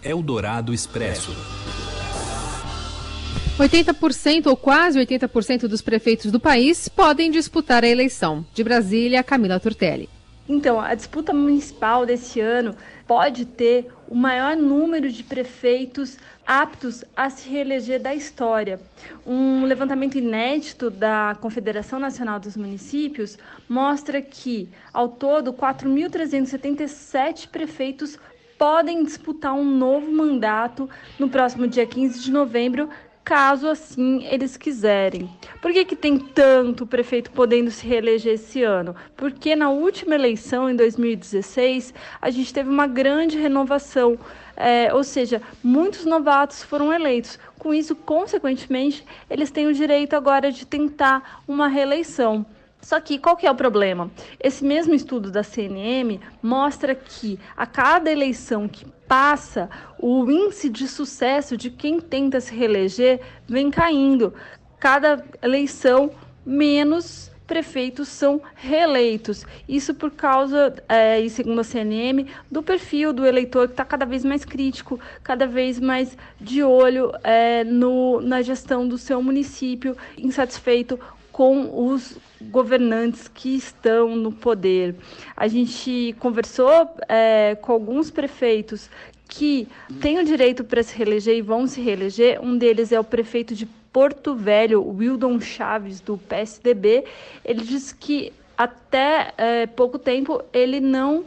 Eldorado 0.02 0.74
Expresso. 0.74 1.30
80% 3.56 4.46
ou 4.46 4.56
quase 4.56 4.98
80% 4.98 5.68
dos 5.68 5.80
prefeitos 5.80 6.32
do 6.32 6.40
país 6.40 6.88
podem 6.88 7.30
disputar 7.30 7.84
a 7.84 7.88
eleição. 7.88 8.44
De 8.52 8.64
Brasília, 8.64 9.22
Camila 9.22 9.60
Turtelli. 9.60 10.08
Então, 10.48 10.80
a 10.80 10.96
disputa 10.96 11.32
municipal 11.32 12.04
desse 12.04 12.40
ano 12.40 12.74
pode 13.06 13.44
ter 13.44 13.86
o 14.08 14.16
maior 14.16 14.56
número 14.56 15.12
de 15.12 15.22
prefeitos 15.22 16.18
aptos 16.44 17.04
a 17.16 17.30
se 17.30 17.48
reeleger 17.48 18.00
da 18.00 18.12
história. 18.12 18.80
Um 19.24 19.64
levantamento 19.64 20.18
inédito 20.18 20.90
da 20.90 21.36
Confederação 21.40 22.00
Nacional 22.00 22.40
dos 22.40 22.56
Municípios 22.56 23.38
mostra 23.68 24.20
que, 24.20 24.68
ao 24.92 25.08
todo, 25.08 25.52
4.377 25.52 27.48
prefeitos 27.48 28.18
podem 28.62 29.02
disputar 29.02 29.52
um 29.54 29.64
novo 29.64 30.12
mandato 30.12 30.88
no 31.19 31.28
próximo 31.28 31.66
dia 31.66 31.85
15 31.85 32.21
de 32.21 32.31
novembro, 32.31 32.88
caso 33.25 33.66
assim 33.66 34.25
eles 34.26 34.57
quiserem. 34.57 35.28
Por 35.61 35.73
que, 35.73 35.85
que 35.85 35.97
tem 35.97 36.16
tanto 36.16 36.87
prefeito 36.87 37.33
podendo 37.33 37.73
se 37.73 37.85
reeleger 37.85 38.35
esse 38.35 38.62
ano? 38.62 38.95
Porque 39.16 39.57
na 39.57 39.69
última 39.71 40.14
eleição, 40.14 40.71
em 40.71 40.76
2016, 40.76 41.92
a 42.21 42.31
gente 42.31 42.54
teve 42.54 42.71
uma 42.71 42.87
grande 42.87 43.37
renovação. 43.37 44.16
É, 44.57 44.95
ou 44.95 45.02
seja, 45.02 45.42
muitos 45.61 46.04
novatos 46.04 46.62
foram 46.62 46.92
eleitos. 46.92 47.40
Com 47.59 47.75
isso, 47.75 47.97
consequentemente, 47.97 49.04
eles 49.28 49.50
têm 49.50 49.66
o 49.66 49.75
direito 49.75 50.14
agora 50.14 50.52
de 50.52 50.64
tentar 50.64 51.42
uma 51.49 51.66
reeleição. 51.66 52.47
Só 52.82 53.00
que 53.00 53.16
qual 53.16 53.36
que 53.36 53.46
é 53.46 53.50
o 53.50 53.54
problema? 53.54 54.10
Esse 54.40 54.64
mesmo 54.64 54.92
estudo 54.92 55.30
da 55.30 55.44
CNM 55.44 56.20
mostra 56.42 56.94
que 56.94 57.38
a 57.56 57.64
cada 57.64 58.10
eleição 58.10 58.68
que 58.68 58.84
passa, 59.06 59.70
o 59.98 60.28
índice 60.30 60.68
de 60.68 60.88
sucesso 60.88 61.56
de 61.56 61.70
quem 61.70 62.00
tenta 62.00 62.40
se 62.40 62.52
reeleger 62.54 63.20
vem 63.46 63.70
caindo. 63.70 64.34
Cada 64.80 65.24
eleição, 65.40 66.10
menos 66.44 67.30
prefeitos 67.46 68.08
são 68.08 68.40
reeleitos. 68.54 69.46
Isso 69.68 69.94
por 69.94 70.10
causa, 70.10 70.74
é, 70.88 71.20
e 71.20 71.28
segundo 71.28 71.60
a 71.60 71.64
CNM, 71.64 72.26
do 72.50 72.62
perfil 72.62 73.12
do 73.12 73.26
eleitor 73.26 73.68
que 73.68 73.74
está 73.74 73.84
cada 73.84 74.06
vez 74.06 74.24
mais 74.24 74.44
crítico, 74.44 74.98
cada 75.22 75.46
vez 75.46 75.78
mais 75.78 76.16
de 76.40 76.62
olho 76.62 77.12
é, 77.22 77.62
no, 77.62 78.20
na 78.20 78.42
gestão 78.42 78.88
do 78.88 78.96
seu 78.96 79.22
município, 79.22 79.96
insatisfeito 80.16 80.98
com 81.32 81.86
os 81.88 82.18
governantes 82.42 83.26
que 83.26 83.56
estão 83.56 84.14
no 84.14 84.30
poder. 84.30 84.94
A 85.36 85.48
gente 85.48 86.14
conversou 86.18 86.70
é, 87.08 87.56
com 87.60 87.72
alguns 87.72 88.10
prefeitos 88.10 88.90
que 89.26 89.66
têm 90.00 90.18
o 90.18 90.24
direito 90.24 90.62
para 90.62 90.82
se 90.82 90.94
reeleger 90.94 91.36
e 91.36 91.42
vão 91.42 91.66
se 91.66 91.80
reeleger. 91.80 92.38
Um 92.42 92.56
deles 92.56 92.92
é 92.92 93.00
o 93.00 93.04
prefeito 93.04 93.54
de 93.54 93.64
Porto 93.92 94.34
Velho, 94.34 94.86
Wildon 94.86 95.40
Chaves, 95.40 96.00
do 96.00 96.18
PSDB. 96.18 97.04
Ele 97.44 97.62
disse 97.62 97.94
que 97.94 98.32
até 98.56 99.32
é, 99.38 99.66
pouco 99.66 99.98
tempo 99.98 100.42
ele 100.52 100.80
não 100.80 101.24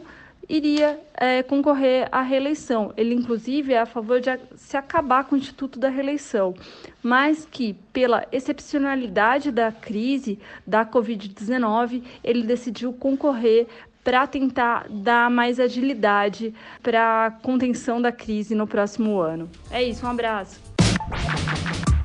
iria 0.48 1.00
é, 1.14 1.42
concorrer 1.42 2.08
à 2.10 2.22
reeleição. 2.22 2.92
Ele, 2.96 3.14
inclusive, 3.14 3.72
é 3.72 3.80
a 3.80 3.86
favor 3.86 4.20
de 4.20 4.30
se 4.56 4.76
acabar 4.76 5.24
com 5.24 5.34
o 5.34 5.38
Instituto 5.38 5.78
da 5.78 5.88
Reeleição, 5.88 6.54
mas 7.02 7.46
que, 7.50 7.74
pela 7.92 8.26
excepcionalidade 8.30 9.50
da 9.50 9.72
crise 9.72 10.38
da 10.66 10.84
Covid-19, 10.84 12.02
ele 12.22 12.42
decidiu 12.42 12.92
concorrer 12.92 13.66
para 14.04 14.24
tentar 14.24 14.86
dar 14.88 15.28
mais 15.28 15.58
agilidade 15.58 16.54
para 16.80 17.26
a 17.26 17.30
contenção 17.30 18.00
da 18.00 18.12
crise 18.12 18.54
no 18.54 18.66
próximo 18.66 19.18
ano. 19.18 19.50
É 19.68 19.82
isso, 19.82 20.06
um 20.06 20.10
abraço. 20.10 20.60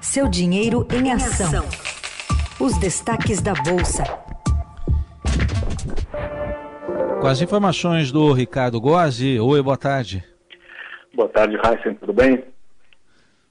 Seu 0.02 0.28
dinheiro 0.28 0.88
em 0.92 1.12
ação. 1.12 1.64
Os 2.60 2.78
destaques 2.80 3.40
da 3.40 3.54
Bolsa. 3.54 4.31
Com 7.22 7.28
as 7.28 7.40
informações 7.40 8.12
do 8.12 8.34
Ricardo 8.34 8.82
Gozzi. 8.82 9.40
Oi, 9.40 9.62
boa 9.62 9.78
tarde. 9.78 10.24
Boa 11.14 11.30
tarde, 11.30 11.56
Heisen, 11.56 11.94
tudo 11.94 12.14
bem? 12.14 12.44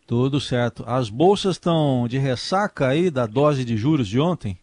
Tudo 0.09 0.41
certo. 0.41 0.83
As 0.89 1.09
bolsas 1.09 1.53
estão 1.53 2.09
de 2.09 2.19
ressaca 2.19 2.89
aí 2.89 3.13
da 3.13 3.27
dose 3.27 3.65
de 3.65 3.77
juros 3.77 4.09
de 4.09 4.19
ontem? 4.19 4.59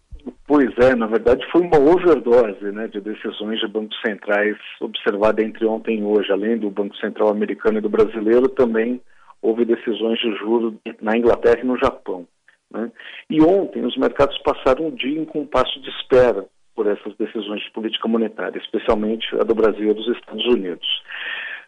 Pois 0.46 0.78
é, 0.80 0.94
na 0.94 1.08
verdade 1.08 1.42
foi 1.54 1.62
uma 1.62 1.80
overdose 1.80 2.66
né, 2.74 2.90
de 2.90 3.00
decisões 3.00 3.62
de 3.62 3.68
bancos 3.70 3.98
centrais 4.06 4.58
observada 4.82 5.42
entre 5.42 5.66
ontem 5.66 6.00
e 6.00 6.04
hoje. 6.04 6.30
Além 6.30 6.58
do 6.58 6.70
Banco 6.70 6.98
Central 6.98 7.30
americano 7.30 7.78
e 7.78 7.82
do 7.82 7.88
brasileiro, 7.88 8.50
também 8.50 9.00
houve 9.42 9.64
decisões 9.64 10.20
de 10.20 10.36
juros 10.36 10.74
na 11.02 11.18
Inglaterra 11.18 11.62
e 11.64 11.66
no 11.66 11.78
Japão. 11.78 12.28
Né? 12.70 12.92
E 13.30 13.42
ontem 13.42 13.86
os 13.86 13.96
mercados 13.96 14.38
passaram 14.40 14.88
um 14.88 14.92
dia 14.92 15.18
em 15.18 15.24
compasso 15.24 15.80
de 15.80 15.90
espera 15.92 16.46
por 16.78 16.86
essas 16.86 17.16
decisões 17.18 17.64
de 17.64 17.72
política 17.72 18.08
monetária, 18.08 18.60
especialmente 18.60 19.28
a 19.34 19.44
do 19.44 19.56
Brasil 19.56 19.90
e 19.90 19.94
dos 19.96 20.08
Estados 20.16 20.46
Unidos. 20.46 20.88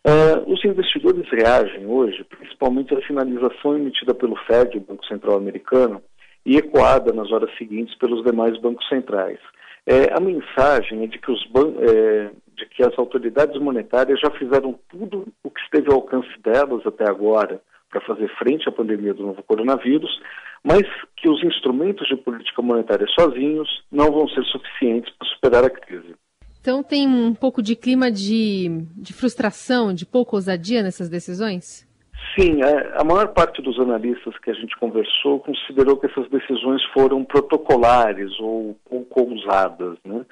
Uh, 0.06 0.54
os 0.54 0.63
investidores 0.63 1.28
reagem 1.32 1.88
hoje, 1.88 2.24
principalmente 2.24 2.94
à 2.94 3.01
sinalização 3.01 3.75
emitida 3.75 4.13
pelo 4.13 4.36
Fed, 4.46 4.78
o 4.78 4.82
Banco 4.82 5.04
Central 5.08 5.36
Americano, 5.36 6.00
e 6.46 6.58
ecoada 6.58 7.12
nas 7.12 7.32
horas 7.32 7.50
seguintes 7.58 7.96
pelos 7.96 8.24
demais 8.24 8.56
bancos 8.62 8.88
centrais. 8.88 9.39
É, 9.86 10.13
a 10.16 10.22
mensagem 10.22 11.04
é 11.04 11.08
de 11.08 11.18
que, 11.18 11.32
é, 11.32 12.30
de 12.56 12.66
que 12.68 12.84
as 12.84 12.98
autoridades 13.00 13.60
monetárias 13.60 14.20
já 14.20 14.30
fizeram 14.32 14.80
tudo 14.89 15.25
o 15.44 15.50
que 15.50 15.62
esteve 15.62 15.89
ao 15.89 15.96
alcance 15.96 16.30
delas 16.44 16.86
até 16.86 17.10
agora 17.10 17.60
para 17.89 18.01
fazer 18.01 18.30
frente 18.38 18.70
à 18.70 18.72
pandemia 18.72 19.16
do 19.16 19.24
novo 19.24 19.42
coronavírus, 19.42 20.22
mas 20.63 20.84
que 21.18 21.30
os 21.30 21.44
instrumentos 21.44 22.08
de 22.08 22.16
política 22.16 22.62
monetária 22.62 23.08
sozinhos 23.18 23.68
não 23.92 24.12
vão 24.12 24.28
ser 24.30 24.44
suficientes 24.46 25.13
para 25.18 25.28
superar 25.30 25.63
a 25.66 25.70
crise. 25.70 26.16
Então 26.62 26.84
tem 26.84 27.08
um 27.08 27.34
pouco 27.34 27.62
de 27.62 27.75
clima 27.75 28.12
de, 28.12 28.86
de 28.98 29.13
frustração, 29.13 29.94
de 29.94 30.06
pouca 30.06 30.36
ousadia 30.36 30.84
nessas 30.84 31.10
decisões? 31.10 31.88
Sim, 32.38 32.62
a, 32.62 32.68
é, 32.68 33.01
a 33.01 33.04
maior 33.04 33.30
parte 33.30 33.62
dos 33.62 33.80
analistas 33.80 34.38
que 34.39 34.51
a 34.51 34.54
gente 34.54 34.78
conversou 34.78 35.39
considerou 35.39 35.98
que 35.98 36.08
essas 36.08 36.30
decisões 36.30 36.84
foram 36.94 37.24
protocolares 37.24 38.38
ou 38.39 38.78
pouco 38.89 39.22
ousadas. 39.22 39.98
Né? 40.06 40.25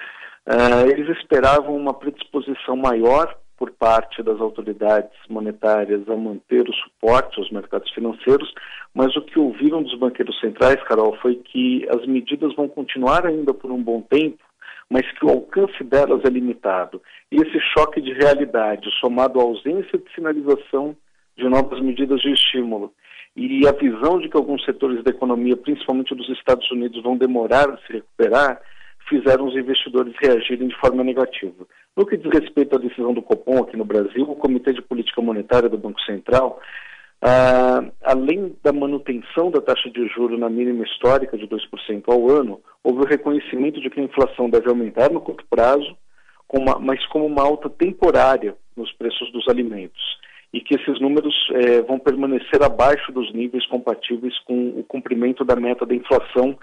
Uh, 0.48 0.90
eles 0.90 1.18
esperavam 1.18 1.76
uma 1.76 1.94
predisposição 1.94 2.76
maior 2.76 3.38
por 3.58 3.72
parte 3.72 4.22
das 4.22 4.40
autoridades 4.40 5.18
monetárias 5.28 6.08
a 6.08 6.16
manter 6.16 6.70
o 6.70 6.74
suporte 6.74 7.40
aos 7.40 7.50
mercados 7.52 7.92
financeiros, 7.92 8.54
mas 8.94 9.16
o 9.16 9.22
que 9.22 9.40
ouviram 9.40 9.82
dos 9.82 9.98
banqueiros 9.98 10.40
centrais, 10.40 10.82
Carol, 10.84 11.18
foi 11.22 11.36
que 11.36 11.88
as 11.90 12.06
medidas 12.06 12.56
vão 12.56 12.68
continuar 12.68 13.26
ainda 13.26 13.54
por 13.54 13.72
um 13.72 13.82
bom 13.82 14.02
tempo, 14.02 14.44
mas 14.90 15.12
que 15.14 15.26
o 15.26 15.30
alcance 15.30 15.84
delas 15.84 16.24
é 16.24 16.30
limitado. 16.30 17.02
E 17.32 17.36
esse 17.36 17.60
choque 17.76 18.00
de 18.00 18.14
realidade, 18.14 18.90
somado 19.00 19.40
à 19.40 19.44
ausência 19.44 19.98
de 19.98 20.14
sinalização 20.14 20.96
de 21.36 21.50
novas 21.50 21.82
medidas 21.82 22.22
de 22.22 22.32
estímulo 22.32 22.94
e 23.36 23.68
a 23.68 23.72
visão 23.72 24.20
de 24.20 24.30
que 24.30 24.36
alguns 24.36 24.66
setores 24.66 25.04
da 25.04 25.12
economia, 25.12 25.56
principalmente 25.56 26.16
dos 26.16 26.28
Estados 26.30 26.70
Unidos, 26.72 27.04
vão 27.04 27.16
demorar 27.16 27.70
a 27.70 27.78
se 27.78 27.94
recuperar, 27.94 28.60
fizeram 29.08 29.46
os 29.46 29.56
investidores 29.56 30.16
reagirem 30.20 30.68
de 30.68 30.80
forma 30.80 31.04
negativa. 31.04 31.66
No 31.98 32.06
que 32.06 32.16
diz 32.16 32.32
respeito 32.32 32.76
à 32.76 32.80
decisão 32.80 33.12
do 33.12 33.24
Copom 33.24 33.58
aqui 33.58 33.76
no 33.76 33.84
Brasil, 33.84 34.22
o 34.22 34.36
Comitê 34.36 34.72
de 34.72 34.84
Política 34.84 35.20
Monetária 35.20 35.68
do 35.68 35.80
Banco 35.80 36.00
Central, 36.02 36.60
ah, 37.20 37.84
além 38.04 38.56
da 38.64 38.72
manutenção 38.72 39.50
da 39.50 39.60
taxa 39.60 39.90
de 39.90 40.08
juros 40.10 40.40
na 40.40 40.48
mínima 40.48 40.86
histórica 40.86 41.36
de 41.36 41.48
2% 41.48 42.04
ao 42.06 42.30
ano, 42.30 42.62
houve 42.84 43.00
o 43.00 43.08
reconhecimento 43.08 43.82
de 43.82 43.90
que 43.90 44.00
a 44.00 44.04
inflação 44.04 44.48
deve 44.48 44.70
aumentar 44.70 45.12
no 45.12 45.20
curto 45.20 45.44
prazo, 45.50 45.98
com 46.48 46.60
uma, 46.60 46.78
mas 46.78 47.04
como 47.08 47.26
uma 47.26 47.42
alta 47.42 47.68
temporária 47.68 48.56
nos 48.76 48.92
preços 48.94 49.32
dos 49.32 49.48
alimentos 49.48 50.18
e 50.54 50.62
que 50.62 50.76
esses 50.76 51.02
números 51.02 51.36
eh, 51.52 51.82
vão 51.82 52.00
permanecer 52.00 52.64
abaixo 52.64 53.12
dos 53.12 53.34
níveis 53.34 53.66
compatíveis 53.68 54.38
com 54.46 54.70
o 54.80 54.84
cumprimento 54.84 55.44
da 55.44 55.56
meta 55.56 55.86
da 55.86 55.94
inflação 55.94 56.58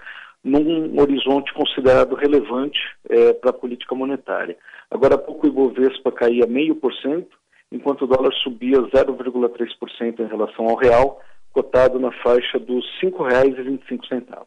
num 0.45 1.01
horizonte 1.01 1.51
considerado 1.55 2.13
relevante 2.13 2.77
é, 3.09 3.33
para 3.33 3.49
a 3.49 3.53
política 3.53 3.95
monetária. 3.95 4.55
Agora 4.91 5.15
há 5.15 5.17
pouco 5.17 5.47
o 5.47 5.49
Ibovespa 5.49 6.11
caía 6.11 6.45
meio 6.45 6.75
por 6.75 6.93
cento, 6.93 7.35
enquanto 7.71 8.03
o 8.03 8.07
dólar 8.07 8.31
subia 8.43 8.77
0,3% 8.77 10.19
em 10.19 10.27
relação 10.27 10.67
ao 10.67 10.75
real, 10.75 11.19
cotado 11.51 11.99
na 11.99 12.11
faixa 12.21 12.59
dos 12.59 12.85
R$ 13.01 13.09
5,25. 13.09 14.45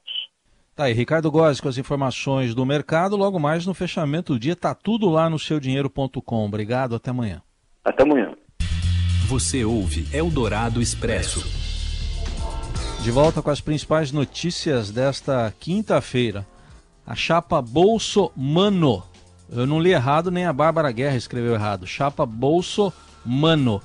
Tá 0.77 0.85
aí, 0.85 0.93
Ricardo 0.93 1.29
Góes 1.29 1.61
com 1.61 1.69
as 1.69 1.77
informações 1.77 2.55
do 2.55 2.65
mercado. 2.65 3.17
Logo 3.17 3.41
mais 3.41 3.67
no 3.67 3.75
fechamento 3.75 4.35
do 4.35 4.39
dia, 4.39 4.55
tá 4.55 4.77
tudo 4.77 5.11
lá 5.11 5.29
no 5.29 5.37
seudinheiro.com. 5.37 6.47
Obrigado, 6.47 6.95
até 6.95 7.11
amanhã. 7.11 7.43
Até 7.85 8.05
amanhã. 8.05 8.33
Você 9.27 9.65
ouve 9.65 10.07
Eldorado 10.17 10.81
Expresso. 10.81 11.68
De 13.03 13.11
volta 13.13 13.41
com 13.41 13.51
as 13.51 13.61
principais 13.61 14.13
notícias 14.13 14.91
desta 14.91 15.53
quinta-feira. 15.59 16.47
A 17.07 17.15
chapa 17.15 17.63
Bolso 17.63 18.31
Mano. 18.37 19.03
Eu 19.51 19.67
não 19.67 19.81
li 19.81 19.93
errado, 19.93 20.31
nem 20.31 20.45
a 20.45 20.53
Bárbara 20.53 20.91
Guerra 20.93 21.17
escreveu 21.17 21.55
errado. 21.55 21.87
Chapa 21.87 22.27
Bolso 22.27 22.93
Mano. 23.25 23.81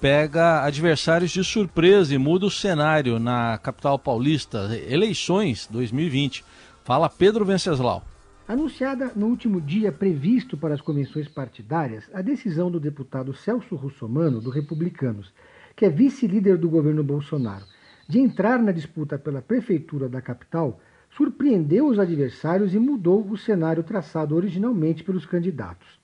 Pega 0.00 0.64
adversários 0.64 1.30
de 1.30 1.44
surpresa 1.44 2.14
e 2.14 2.18
muda 2.18 2.46
o 2.46 2.50
cenário 2.50 3.18
na 3.18 3.58
capital 3.58 3.98
paulista. 3.98 4.76
Eleições 4.88 5.68
2020. 5.70 6.44
Fala 6.82 7.08
Pedro 7.08 7.44
Venceslau. 7.44 8.02
Anunciada 8.46 9.12
no 9.14 9.26
último 9.26 9.60
dia 9.60 9.92
previsto 9.92 10.56
para 10.56 10.74
as 10.74 10.80
convenções 10.80 11.28
partidárias, 11.28 12.04
a 12.12 12.20
decisão 12.20 12.70
do 12.70 12.80
deputado 12.80 13.32
Celso 13.32 13.74
Russomano, 13.76 14.40
do 14.40 14.50
Republicanos, 14.50 15.32
que 15.74 15.86
é 15.86 15.88
vice-líder 15.88 16.58
do 16.58 16.68
governo 16.68 17.02
Bolsonaro, 17.02 17.64
de 18.08 18.18
entrar 18.18 18.62
na 18.62 18.72
disputa 18.72 19.18
pela 19.18 19.40
prefeitura 19.40 20.08
da 20.08 20.20
capital 20.20 20.80
surpreendeu 21.10 21.86
os 21.86 21.98
adversários 21.98 22.74
e 22.74 22.78
mudou 22.78 23.24
o 23.24 23.36
cenário 23.36 23.82
traçado 23.82 24.34
originalmente 24.34 25.04
pelos 25.04 25.24
candidatos. 25.24 25.98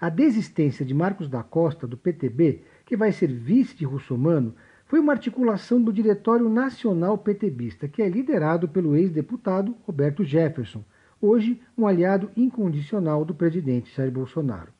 A 0.00 0.08
desistência 0.08 0.84
de 0.84 0.94
Marcos 0.94 1.28
da 1.28 1.42
Costa, 1.42 1.86
do 1.86 1.96
PTB, 1.96 2.62
que 2.84 2.96
vai 2.96 3.12
ser 3.12 3.28
vice 3.28 3.76
de 3.76 3.84
Russomano, 3.84 4.54
foi 4.86 5.00
uma 5.00 5.12
articulação 5.12 5.82
do 5.82 5.92
Diretório 5.92 6.48
Nacional 6.48 7.18
PTBista, 7.18 7.88
que 7.88 8.02
é 8.02 8.08
liderado 8.08 8.68
pelo 8.68 8.96
ex-deputado 8.96 9.74
Roberto 9.84 10.24
Jefferson, 10.24 10.84
hoje 11.20 11.60
um 11.76 11.86
aliado 11.86 12.30
incondicional 12.36 13.24
do 13.24 13.34
presidente 13.34 13.94
Jair 13.94 14.10
Bolsonaro. 14.10 14.72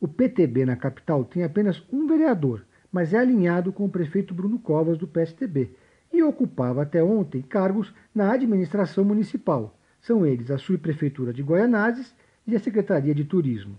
O 0.00 0.08
PTB 0.08 0.66
na 0.66 0.76
capital 0.76 1.24
tem 1.24 1.44
apenas 1.44 1.82
um 1.92 2.06
vereador, 2.06 2.64
mas 2.90 3.14
é 3.14 3.18
alinhado 3.18 3.72
com 3.72 3.84
o 3.84 3.90
prefeito 3.90 4.34
Bruno 4.34 4.58
Covas 4.58 4.98
do 4.98 5.06
PSTB 5.06 5.70
e 6.12 6.22
ocupava 6.22 6.82
até 6.82 7.02
ontem 7.02 7.42
cargos 7.42 7.92
na 8.14 8.32
administração 8.32 9.04
municipal. 9.04 9.78
São 10.00 10.26
eles 10.26 10.50
a 10.50 10.58
subprefeitura 10.58 11.32
de 11.32 11.42
Goianazes 11.42 12.14
e 12.46 12.54
a 12.54 12.60
Secretaria 12.60 13.14
de 13.14 13.24
Turismo. 13.24 13.78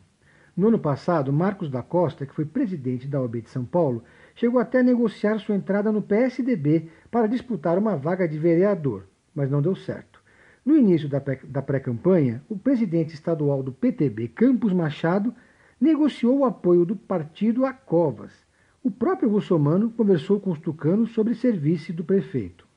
No 0.55 0.67
ano 0.67 0.79
passado, 0.79 1.33
Marcos 1.33 1.69
da 1.69 1.81
Costa, 1.81 2.25
que 2.25 2.33
foi 2.33 2.45
presidente 2.45 3.07
da 3.07 3.19
OAB 3.19 3.41
de 3.41 3.49
São 3.49 3.65
Paulo, 3.65 4.03
chegou 4.35 4.59
até 4.59 4.79
a 4.79 4.83
negociar 4.83 5.39
sua 5.39 5.55
entrada 5.55 5.91
no 5.91 6.01
PSDB 6.01 6.89
para 7.09 7.27
disputar 7.27 7.77
uma 7.77 7.97
vaga 7.97 8.27
de 8.27 8.37
vereador, 8.37 9.07
mas 9.33 9.49
não 9.49 9.61
deu 9.61 9.75
certo. 9.75 10.21
No 10.63 10.77
início 10.77 11.09
da 11.09 11.61
pré-campanha, 11.61 12.41
o 12.47 12.57
presidente 12.57 13.13
estadual 13.13 13.61
do 13.61 13.73
PTB, 13.73 14.29
Campos 14.29 14.71
Machado, 14.71 15.33
negociou 15.81 16.39
o 16.39 16.45
apoio 16.45 16.85
do 16.85 16.95
partido 16.95 17.65
a 17.65 17.73
Covas. 17.73 18.31
O 18.83 18.91
próprio 18.91 19.29
Russomano 19.29 19.89
conversou 19.91 20.41
com 20.41 20.51
os 20.51 20.59
tucanos 20.59 21.13
sobre 21.13 21.33
serviço 21.33 21.93
do 21.93 22.03
prefeito. 22.03 22.67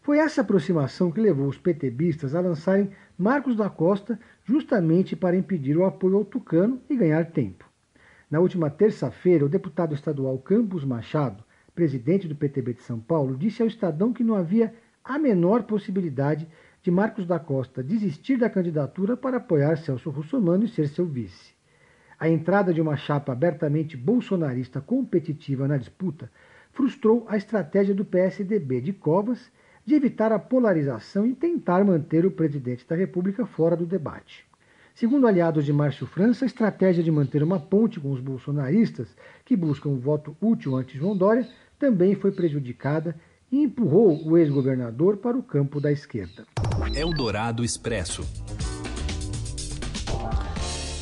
Foi 0.00 0.16
essa 0.16 0.40
aproximação 0.40 1.10
que 1.12 1.20
levou 1.20 1.48
os 1.48 1.58
PTBistas 1.58 2.34
a 2.34 2.40
lançarem 2.40 2.90
Marcos 3.18 3.56
da 3.56 3.68
Costa 3.68 4.18
justamente 4.42 5.14
para 5.14 5.36
impedir 5.36 5.76
o 5.76 5.84
apoio 5.84 6.16
ao 6.16 6.24
tucano 6.24 6.80
e 6.88 6.96
ganhar 6.96 7.26
tempo. 7.26 7.68
Na 8.30 8.40
última 8.40 8.70
terça-feira, 8.70 9.44
o 9.44 9.50
deputado 9.50 9.94
estadual 9.94 10.38
Campos 10.38 10.82
Machado, 10.82 11.44
presidente 11.74 12.26
do 12.26 12.34
PTB 12.34 12.72
de 12.72 12.82
São 12.82 12.98
Paulo, 12.98 13.36
disse 13.36 13.60
ao 13.60 13.68
Estadão 13.68 14.14
que 14.14 14.24
não 14.24 14.34
havia 14.34 14.74
a 15.04 15.18
menor 15.18 15.64
possibilidade 15.64 16.48
de 16.82 16.90
Marcos 16.90 17.26
da 17.26 17.38
Costa 17.38 17.82
desistir 17.82 18.38
da 18.38 18.48
candidatura 18.48 19.14
para 19.14 19.36
apoiar 19.36 19.76
Celso 19.76 20.08
Russomano 20.08 20.64
e 20.64 20.68
ser 20.68 20.88
seu 20.88 21.04
vice. 21.04 21.53
A 22.18 22.28
entrada 22.28 22.72
de 22.72 22.80
uma 22.80 22.96
chapa 22.96 23.32
abertamente 23.32 23.96
bolsonarista 23.96 24.80
competitiva 24.80 25.66
na 25.66 25.76
disputa 25.76 26.30
frustrou 26.72 27.24
a 27.28 27.36
estratégia 27.36 27.94
do 27.94 28.04
PSDB 28.04 28.80
de 28.80 28.92
Covas 28.92 29.50
de 29.86 29.94
evitar 29.94 30.32
a 30.32 30.38
polarização 30.38 31.26
e 31.26 31.34
tentar 31.34 31.84
manter 31.84 32.24
o 32.24 32.30
presidente 32.30 32.86
da 32.88 32.96
República 32.96 33.44
fora 33.44 33.76
do 33.76 33.84
debate. 33.84 34.46
Segundo 34.94 35.26
aliados 35.26 35.64
de 35.64 35.72
Márcio 35.72 36.06
França, 36.06 36.44
a 36.44 36.46
estratégia 36.46 37.02
de 37.02 37.10
manter 37.10 37.42
uma 37.42 37.58
ponte 37.58 37.98
com 37.98 38.12
os 38.12 38.20
bolsonaristas, 38.20 39.08
que 39.44 39.56
buscam 39.56 39.88
um 39.90 39.98
voto 39.98 40.36
útil 40.40 40.76
anti 40.76 40.96
João 40.96 41.16
Dória, 41.16 41.48
também 41.78 42.14
foi 42.14 42.30
prejudicada 42.30 43.16
e 43.50 43.62
empurrou 43.62 44.24
o 44.24 44.38
ex-governador 44.38 45.16
para 45.16 45.36
o 45.36 45.42
campo 45.42 45.80
da 45.80 45.90
esquerda. 45.90 46.46
Eldorado 46.94 47.64
Expresso. 47.64 48.22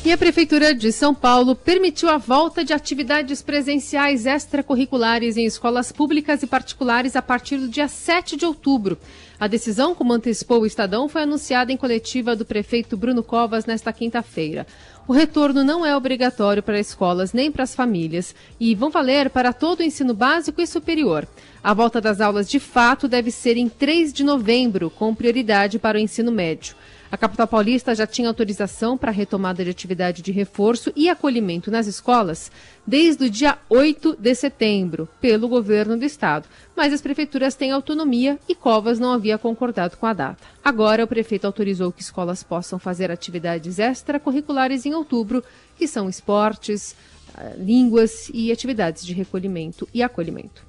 E 0.05 0.11
a 0.11 0.17
Prefeitura 0.17 0.75
de 0.75 0.91
São 0.91 1.15
Paulo 1.15 1.55
permitiu 1.55 2.09
a 2.09 2.17
volta 2.17 2.61
de 2.65 2.73
atividades 2.73 3.41
presenciais 3.41 4.25
extracurriculares 4.25 5.37
em 5.37 5.45
escolas 5.45 5.93
públicas 5.93 6.43
e 6.43 6.47
particulares 6.47 7.15
a 7.15 7.21
partir 7.21 7.55
do 7.55 7.69
dia 7.69 7.87
7 7.87 8.35
de 8.35 8.45
outubro. 8.45 8.97
A 9.39 9.47
decisão, 9.47 9.95
como 9.95 10.11
antecipou 10.11 10.59
o 10.59 10.65
Estadão, 10.65 11.07
foi 11.07 11.21
anunciada 11.21 11.71
em 11.71 11.77
coletiva 11.77 12.35
do 12.35 12.43
prefeito 12.43 12.97
Bruno 12.97 13.23
Covas 13.23 13.65
nesta 13.65 13.93
quinta-feira. 13.93 14.67
O 15.07 15.13
retorno 15.13 15.63
não 15.63 15.85
é 15.85 15.95
obrigatório 15.95 16.61
para 16.61 16.79
escolas 16.79 17.31
nem 17.31 17.49
para 17.49 17.63
as 17.63 17.73
famílias 17.73 18.35
e 18.59 18.75
vão 18.75 18.89
valer 18.89 19.29
para 19.29 19.53
todo 19.53 19.79
o 19.79 19.83
ensino 19.83 20.13
básico 20.13 20.61
e 20.61 20.67
superior. 20.67 21.25
A 21.63 21.73
volta 21.73 22.01
das 22.01 22.19
aulas 22.19 22.49
de 22.49 22.59
fato 22.59 23.07
deve 23.07 23.31
ser 23.31 23.55
em 23.55 23.69
3 23.69 24.11
de 24.11 24.25
novembro, 24.25 24.89
com 24.89 25.15
prioridade 25.15 25.79
para 25.79 25.97
o 25.97 26.01
ensino 26.01 26.29
médio. 26.29 26.75
A 27.13 27.17
capital 27.17 27.47
paulista 27.47 27.93
já 27.93 28.07
tinha 28.07 28.27
autorização 28.27 28.97
para 28.97 29.11
a 29.11 29.13
retomada 29.13 29.63
de 29.63 29.69
atividade 29.69 30.23
de 30.23 30.31
reforço 30.31 30.91
e 30.95 31.07
acolhimento 31.07 31.69
nas 31.69 31.85
escolas 31.85 32.51
desde 32.87 33.25
o 33.25 33.29
dia 33.29 33.55
8 33.69 34.17
de 34.19 34.33
setembro, 34.33 35.07
pelo 35.21 35.47
governo 35.47 35.95
do 35.95 36.03
estado. 36.03 36.47
Mas 36.75 36.91
as 36.91 37.01
prefeituras 37.01 37.53
têm 37.53 37.71
autonomia 37.71 38.39
e 38.49 38.55
Covas 38.55 38.97
não 38.97 39.13
havia 39.13 39.37
concordado 39.37 39.95
com 39.95 40.07
a 40.07 40.13
data. 40.13 40.43
Agora, 40.65 41.03
o 41.03 41.07
prefeito 41.07 41.45
autorizou 41.45 41.91
que 41.91 42.01
escolas 42.01 42.41
possam 42.41 42.79
fazer 42.79 43.11
atividades 43.11 43.77
extracurriculares 43.77 44.83
em 44.87 44.95
outubro, 44.95 45.43
que 45.77 45.87
são 45.87 46.09
esportes, 46.09 46.95
eh, 47.37 47.57
línguas 47.59 48.31
e 48.33 48.51
atividades 48.51 49.05
de 49.05 49.13
recolhimento 49.13 49.87
e 49.93 50.01
acolhimento. 50.01 50.65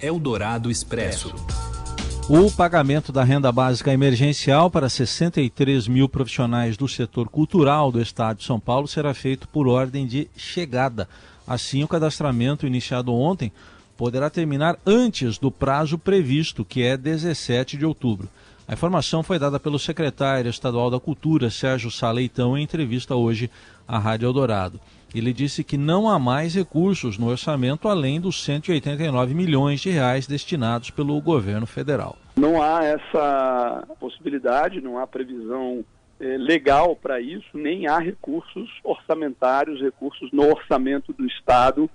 Eldorado 0.00 0.72
Expresso. 0.72 1.32
O 2.26 2.50
pagamento 2.50 3.12
da 3.12 3.22
renda 3.22 3.52
básica 3.52 3.92
emergencial 3.92 4.70
para 4.70 4.88
63 4.88 5.86
mil 5.86 6.08
profissionais 6.08 6.74
do 6.74 6.88
setor 6.88 7.28
cultural 7.28 7.92
do 7.92 8.00
Estado 8.00 8.38
de 8.38 8.44
São 8.44 8.58
Paulo 8.58 8.88
será 8.88 9.12
feito 9.12 9.46
por 9.46 9.68
ordem 9.68 10.06
de 10.06 10.26
chegada. 10.34 11.06
Assim, 11.46 11.84
o 11.84 11.88
cadastramento 11.88 12.66
iniciado 12.66 13.12
ontem 13.12 13.52
poderá 13.94 14.30
terminar 14.30 14.78
antes 14.86 15.36
do 15.36 15.50
prazo 15.50 15.98
previsto, 15.98 16.64
que 16.64 16.82
é 16.82 16.96
17 16.96 17.76
de 17.76 17.84
outubro. 17.84 18.26
A 18.66 18.72
informação 18.72 19.22
foi 19.22 19.38
dada 19.38 19.60
pelo 19.60 19.78
secretário 19.78 20.48
estadual 20.48 20.90
da 20.90 20.98
Cultura, 20.98 21.50
Sérgio 21.50 21.90
Saleitão, 21.90 22.56
em 22.56 22.62
entrevista 22.62 23.14
hoje 23.14 23.50
à 23.86 23.98
Rádio 23.98 24.26
Eldorado. 24.26 24.80
Ele 25.14 25.34
disse 25.34 25.62
que 25.62 25.76
não 25.76 26.08
há 26.08 26.18
mais 26.18 26.54
recursos 26.54 27.18
no 27.18 27.28
orçamento 27.28 27.88
além 27.88 28.18
dos 28.18 28.42
189 28.42 29.34
milhões 29.34 29.82
de 29.82 29.90
reais 29.90 30.26
destinados 30.26 30.88
pelo 30.88 31.20
governo 31.20 31.66
federal. 31.66 32.16
Não 32.36 32.62
há 32.62 32.82
essa 32.82 33.86
possibilidade, 34.00 34.80
não 34.80 34.98
há 34.98 35.06
previsão 35.06 35.84
eh, 36.18 36.38
legal 36.38 36.96
para 36.96 37.20
isso, 37.20 37.46
nem 37.52 37.86
há 37.86 37.98
recursos 37.98 38.70
orçamentários, 38.82 39.78
recursos 39.78 40.32
no 40.32 40.48
orçamento 40.48 41.12
do 41.12 41.26
Estado 41.26 41.88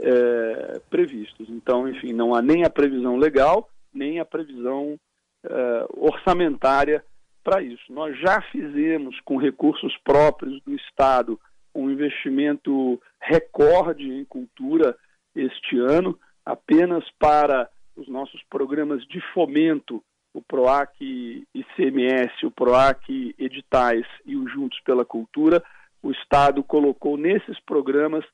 eh, 0.00 0.80
previstos. 0.90 1.48
Então, 1.48 1.88
enfim, 1.88 2.12
não 2.12 2.34
há 2.34 2.42
nem 2.42 2.64
a 2.64 2.70
previsão 2.70 3.16
legal, 3.16 3.70
nem 3.94 4.18
a 4.18 4.24
previsão 4.24 4.98
eh, 5.44 5.86
orçamentária 5.96 7.04
para 7.44 7.62
isso. 7.62 7.92
Nós 7.92 8.18
já 8.18 8.40
fizemos 8.52 9.18
com 9.20 9.36
recursos 9.36 9.96
próprios 10.04 10.60
do 10.62 10.74
Estado 10.74 11.40
um 11.74 11.90
investimento 11.90 13.00
recorde 13.20 14.10
em 14.10 14.24
cultura 14.24 14.96
este 15.34 15.78
ano, 15.78 16.18
apenas 16.44 17.04
para 17.18 17.68
os 17.96 18.08
nossos 18.08 18.42
programas 18.50 19.04
de 19.06 19.20
fomento, 19.32 20.02
o 20.34 20.42
PROAC 20.42 21.46
ICMS, 21.54 22.44
o 22.44 22.50
PROAC 22.50 23.34
Editais 23.38 24.06
e 24.24 24.36
o 24.36 24.48
Juntos 24.48 24.80
pela 24.80 25.04
Cultura, 25.04 25.62
o 26.02 26.10
Estado 26.10 26.62
colocou 26.62 27.16
nesses 27.16 27.58
programas 27.60 28.24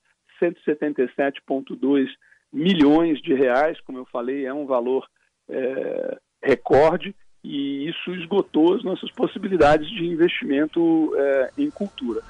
177,2 0.43 2.09
milhões 2.53 3.21
de 3.23 3.35
reais, 3.35 3.81
como 3.83 3.99
eu 3.99 4.07
falei, 4.07 4.47
é 4.47 4.53
um 4.53 4.67
valor 4.67 5.07
é, 5.49 6.19
recorde, 6.45 7.15
e 7.43 7.89
isso 7.89 8.11
esgotou 8.15 8.75
as 8.75 8.83
nossas 8.83 9.11
possibilidades 9.11 9.89
de 9.91 10.07
investimento 10.07 11.13
é, 11.17 11.51
em 11.59 11.71
cultura. 11.71 12.23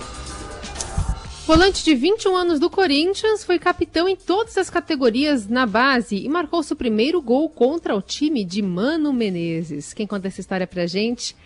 Volante 1.44 1.82
de 1.82 1.92
21 1.92 2.36
anos 2.36 2.60
do 2.60 2.70
Corinthians, 2.70 3.42
foi 3.42 3.58
capitão 3.58 4.08
em 4.08 4.14
todas 4.14 4.56
as 4.56 4.70
categorias 4.70 5.48
na 5.48 5.66
base 5.66 6.16
e 6.16 6.28
marcou 6.28 6.62
seu 6.62 6.76
primeiro 6.76 7.20
gol 7.20 7.50
contra 7.50 7.96
o 7.96 8.00
time 8.00 8.44
de 8.44 8.62
Mano 8.62 9.12
Menezes. 9.12 9.92
Quem 9.92 10.06
conta 10.06 10.28
essa 10.28 10.40
história 10.40 10.68
pra 10.68 10.86
gente 10.86 11.36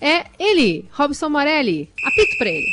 é 0.00 0.26
ele, 0.38 0.88
Robson 0.92 1.28
Morelli. 1.28 1.90
Apito 2.06 2.38
pra 2.38 2.48
ele. 2.48 2.70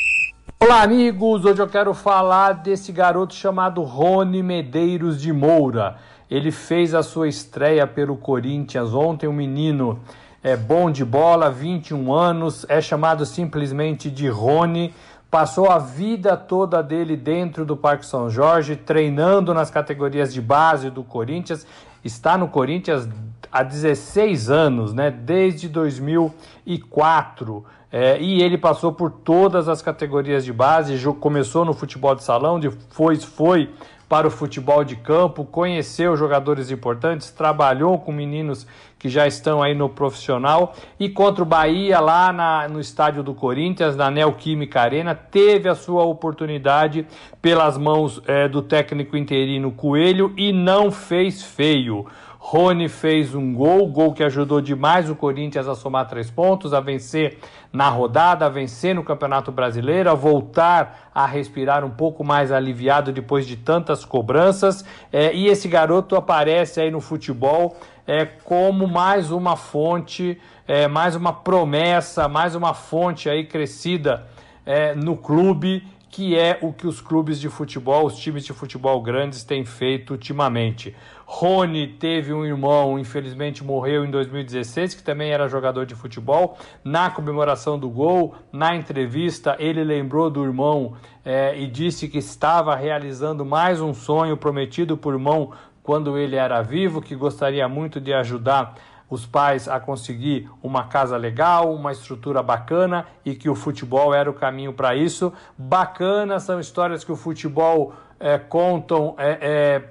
Olá, 0.60 0.84
amigos! 0.84 1.44
Hoje 1.46 1.60
eu 1.60 1.68
quero 1.68 1.96
falar 1.96 2.54
desse 2.54 2.92
garoto 2.92 3.34
chamado 3.34 3.82
Rony 3.82 4.44
Medeiros 4.44 5.20
de 5.20 5.34
Moura. 5.34 5.98
Ele 6.30 6.52
fez 6.52 6.94
a 6.94 7.02
sua 7.02 7.28
estreia 7.28 7.88
pelo 7.88 8.16
Corinthians 8.16 8.94
ontem, 8.94 9.28
um 9.28 9.34
menino 9.34 10.00
é 10.44 10.56
bom 10.56 10.90
de 10.90 11.06
bola, 11.06 11.52
21 11.52 12.12
anos, 12.12 12.66
é 12.68 12.82
chamado 12.82 13.28
simplesmente 13.28 14.10
de 14.10 14.28
Rony 14.28 14.92
passou 15.32 15.72
a 15.72 15.78
vida 15.78 16.36
toda 16.36 16.84
dele 16.84 17.16
dentro 17.16 17.66
do 17.66 17.78
Parque 17.78 18.06
São 18.06 18.30
Jorge, 18.30 18.76
treinando 18.76 19.54
nas 19.54 19.72
categorias 19.72 20.34
de 20.34 20.42
base 20.42 20.90
do 20.90 21.06
Corinthians. 21.06 21.66
Está 22.04 22.38
no 22.38 22.50
Corinthians 22.50 23.08
há 23.50 23.64
16 23.64 24.50
anos, 24.50 24.94
né? 24.94 25.10
Desde 25.10 25.70
2004. 25.70 27.66
É, 27.90 28.22
e 28.22 28.42
ele 28.42 28.58
passou 28.58 28.92
por 28.92 29.10
todas 29.10 29.70
as 29.70 29.82
categorias 29.82 30.44
de 30.44 30.52
base, 30.54 31.02
começou 31.20 31.66
no 31.66 31.74
futebol 31.74 32.16
de 32.16 32.24
salão, 32.24 32.60
depois 32.60 33.24
foi 33.24 33.70
para 34.12 34.28
o 34.28 34.30
futebol 34.30 34.84
de 34.84 34.98
campo, 34.98 35.46
conheceu 35.46 36.18
jogadores 36.18 36.70
importantes, 36.70 37.32
trabalhou 37.32 37.98
com 37.98 38.12
meninos 38.12 38.68
que 39.00 39.08
já 39.08 39.26
estão 39.26 39.64
aí 39.64 39.74
no 39.74 39.88
profissional 39.88 40.76
e 41.00 41.08
contra 41.08 41.42
o 41.42 41.46
Bahia 41.46 41.98
lá 42.02 42.34
na, 42.34 42.68
no 42.68 42.82
estádio 42.82 43.24
do 43.24 43.34
Corinthians, 43.34 43.96
na 43.96 44.12
Neoquímica 44.12 44.82
Arena, 44.82 45.16
teve 45.16 45.70
a 45.70 45.76
sua 45.76 46.04
oportunidade 46.04 47.08
pelas 47.42 47.78
mãos 47.78 48.22
é, 48.28 48.50
do 48.50 48.62
técnico 48.62 49.16
interino 49.16 49.72
Coelho 49.72 50.34
e 50.36 50.52
não 50.52 50.92
fez 50.92 51.42
feio. 51.42 52.06
Rony 52.44 52.90
fez 52.90 53.36
um 53.36 53.54
gol, 53.54 53.86
gol 53.88 54.14
que 54.14 54.24
ajudou 54.24 54.60
demais 54.60 55.12
o 55.12 55.16
Corinthians 55.16 55.68
a 55.68 55.76
somar 55.76 56.08
três 56.08 56.32
pontos, 56.32 56.74
a 56.74 56.80
vencer 56.80 57.38
na 57.72 57.88
rodada, 57.88 58.48
a 58.48 58.50
vencer 58.50 58.96
no 58.96 59.04
Campeonato 59.04 59.52
Brasileiro, 59.52 60.10
a 60.10 60.16
voltar 60.16 61.12
a 61.14 61.28
respirar 61.28 61.86
um 61.86 61.92
pouco 61.92 62.24
mais 62.24 62.52
aliviado 62.52 63.14
depois 63.14 63.46
de 63.46 63.56
tantas 63.56 64.04
cobranças. 64.04 64.84
É, 65.14 65.32
e 65.36 65.48
esse 65.48 65.68
garoto 65.68 66.16
aparece 66.16 66.82
aí 66.82 66.90
no 66.90 67.00
futebol 67.00 67.78
é, 68.08 68.26
como 68.26 68.88
mais 68.88 69.32
uma 69.32 69.56
fonte, 69.56 70.42
é, 70.68 70.88
mais 70.88 71.16
uma 71.16 71.32
promessa, 71.32 72.28
mais 72.28 72.56
uma 72.56 72.74
fonte 72.74 73.30
aí 73.30 73.46
crescida 73.46 74.26
é, 74.66 74.96
no 74.96 75.16
clube 75.16 75.84
que 76.12 76.38
é 76.38 76.60
o 76.62 76.74
que 76.74 76.86
os 76.86 77.00
clubes 77.00 77.40
de 77.40 77.48
futebol, 77.48 78.06
os 78.06 78.18
times 78.18 78.44
de 78.44 78.52
futebol 78.52 79.02
grandes 79.02 79.46
têm 79.46 79.64
feito 79.64 80.12
ultimamente. 80.12 80.94
Rony 81.26 81.88
teve 81.88 82.34
um 82.34 82.46
irmão, 82.46 83.00
infelizmente 83.00 83.64
morreu 83.64 84.04
em 84.04 84.12
2016, 84.12 84.96
que 84.96 85.04
também 85.04 85.32
era 85.32 85.48
jogador 85.48 85.86
de 85.86 85.96
futebol. 85.96 86.58
Na 86.84 87.10
comemoração 87.10 87.80
do 87.80 87.90
gol, 87.90 88.36
na 88.52 88.76
entrevista, 88.76 89.56
ele 89.58 89.82
lembrou 89.86 90.30
do 90.30 90.44
irmão 90.44 90.96
é, 91.24 91.58
e 91.58 91.66
disse 91.66 92.10
que 92.10 92.18
estava 92.18 92.76
realizando 92.76 93.46
mais 93.46 93.80
um 93.80 93.94
sonho 93.94 94.36
prometido 94.36 94.98
por 94.98 95.14
irmão 95.14 95.54
quando 95.82 96.18
ele 96.18 96.36
era 96.36 96.62
vivo, 96.62 97.02
que 97.02 97.16
gostaria 97.16 97.68
muito 97.70 98.02
de 98.02 98.14
ajudar 98.14 98.76
os 99.12 99.26
pais 99.26 99.68
a 99.68 99.78
conseguir 99.78 100.50
uma 100.64 100.86
casa 100.86 101.18
legal, 101.18 101.76
uma 101.76 101.92
estrutura 101.92 102.42
bacana 102.42 103.06
e 103.26 103.36
que 103.36 103.50
o 103.50 103.56
futebol 103.56 104.14
era 104.14 104.30
o 104.30 104.34
caminho 104.34 104.72
para 104.72 104.96
isso. 104.96 105.34
Bacana 105.58 106.40
são 106.40 106.62
histórias 106.62 107.04
que 107.04 107.12
o 107.12 107.16
futebol 107.18 107.94
é, 108.18 108.38
contam. 108.40 109.14
É, 109.18 109.38
é, 109.42 109.84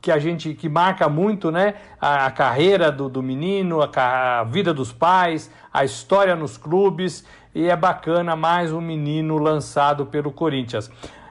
que 0.00 0.12
a 0.12 0.18
gente 0.20 0.54
que 0.54 0.68
marca 0.68 1.08
muito 1.08 1.50
né 1.50 1.74
a, 2.00 2.26
a 2.26 2.30
carreira 2.30 2.92
do, 2.92 3.08
do 3.08 3.20
menino 3.20 3.82
a, 3.82 4.38
a, 4.38 4.44
vida 4.44 4.72
dos 4.72 4.92
pais 4.92 5.50
a 5.74 5.84
história 5.84 6.36
nos 6.36 6.56
clubes 6.56 7.26
e 7.52 7.68
é 7.68 7.74
bacana 7.74 8.36
mais 8.36 8.72
um 8.72 8.80
menino 8.80 9.38
lançado 9.38 10.06
pelo 10.06 10.30
Corinthians 10.30 10.88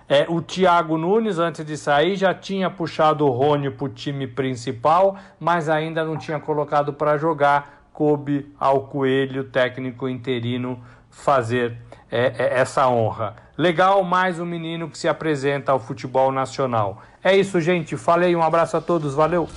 é, 0.10 0.26
o 0.30 0.42
Thiago 0.42 0.98
Nunes, 0.98 1.38
antes 1.38 1.66
de 1.66 1.76
sair, 1.76 2.16
já 2.16 2.34
tinha 2.34 2.70
puxado 2.70 3.26
o 3.26 3.30
Rony 3.30 3.70
para 3.70 3.86
o 3.86 3.90
time 3.90 4.26
principal, 4.26 5.18
mas 5.38 5.68
ainda 5.68 6.06
não 6.06 6.18
tinha 6.18 6.40
colocado 6.40 6.94
para 6.94 7.18
jogar. 7.18 7.90
Coube 7.92 8.54
ao 8.60 8.82
Coelho, 8.88 9.46
técnico 9.46 10.08
interino, 10.08 10.80
fazer 11.10 11.78
é, 12.10 12.34
é, 12.38 12.60
essa 12.60 12.88
honra. 12.88 13.36
Legal, 13.58 14.04
mais 14.04 14.40
um 14.40 14.46
menino 14.46 14.90
que 14.90 14.98
se 14.98 15.08
apresenta 15.10 15.72
ao 15.74 15.80
futebol 15.80 16.32
nacional. 16.32 17.02
É 17.22 17.36
isso, 17.36 17.60
gente. 17.60 17.98
Falei, 17.98 18.36
um 18.36 18.44
abraço 18.44 18.78
a 18.78 18.82
todos, 18.82 19.14
valeu! 19.14 19.50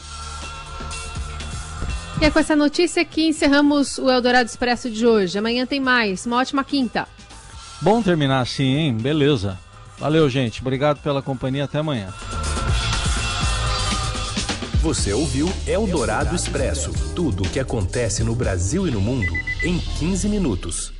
E 2.21 2.25
é 2.25 2.31
com 2.31 2.39
essa 2.39 2.57
notícia 2.57 3.05
que 3.05 3.29
encerramos 3.29 3.99
o 3.99 4.11
Eldorado 4.11 4.49
Expresso 4.49 4.91
de 4.91 5.07
hoje. 5.07 5.39
Amanhã 5.39 5.65
tem 5.65 5.81
mais. 5.81 6.27
Uma 6.27 6.39
ótima 6.39 6.65
quinta. 6.65 7.07
Bom 7.81 8.03
terminar 8.03 8.41
assim, 8.41 8.65
hein? 8.65 8.97
Beleza. 8.97 9.59
Valeu, 10.01 10.29
gente. 10.31 10.63
Obrigado 10.63 11.01
pela 11.03 11.21
companhia. 11.21 11.65
Até 11.65 11.79
amanhã. 11.79 12.09
Você 14.83 15.13
ouviu 15.13 15.47
Eldorado 15.67 16.35
Expresso 16.35 16.91
tudo 17.15 17.43
o 17.43 17.49
que 17.49 17.61
acontece 17.61 18.25
no 18.25 18.35
Brasil 18.35 18.89
e 18.89 18.91
no 18.91 19.01
mundo 19.01 19.31
em 19.63 19.79
15 19.79 20.27
minutos. 20.27 21.00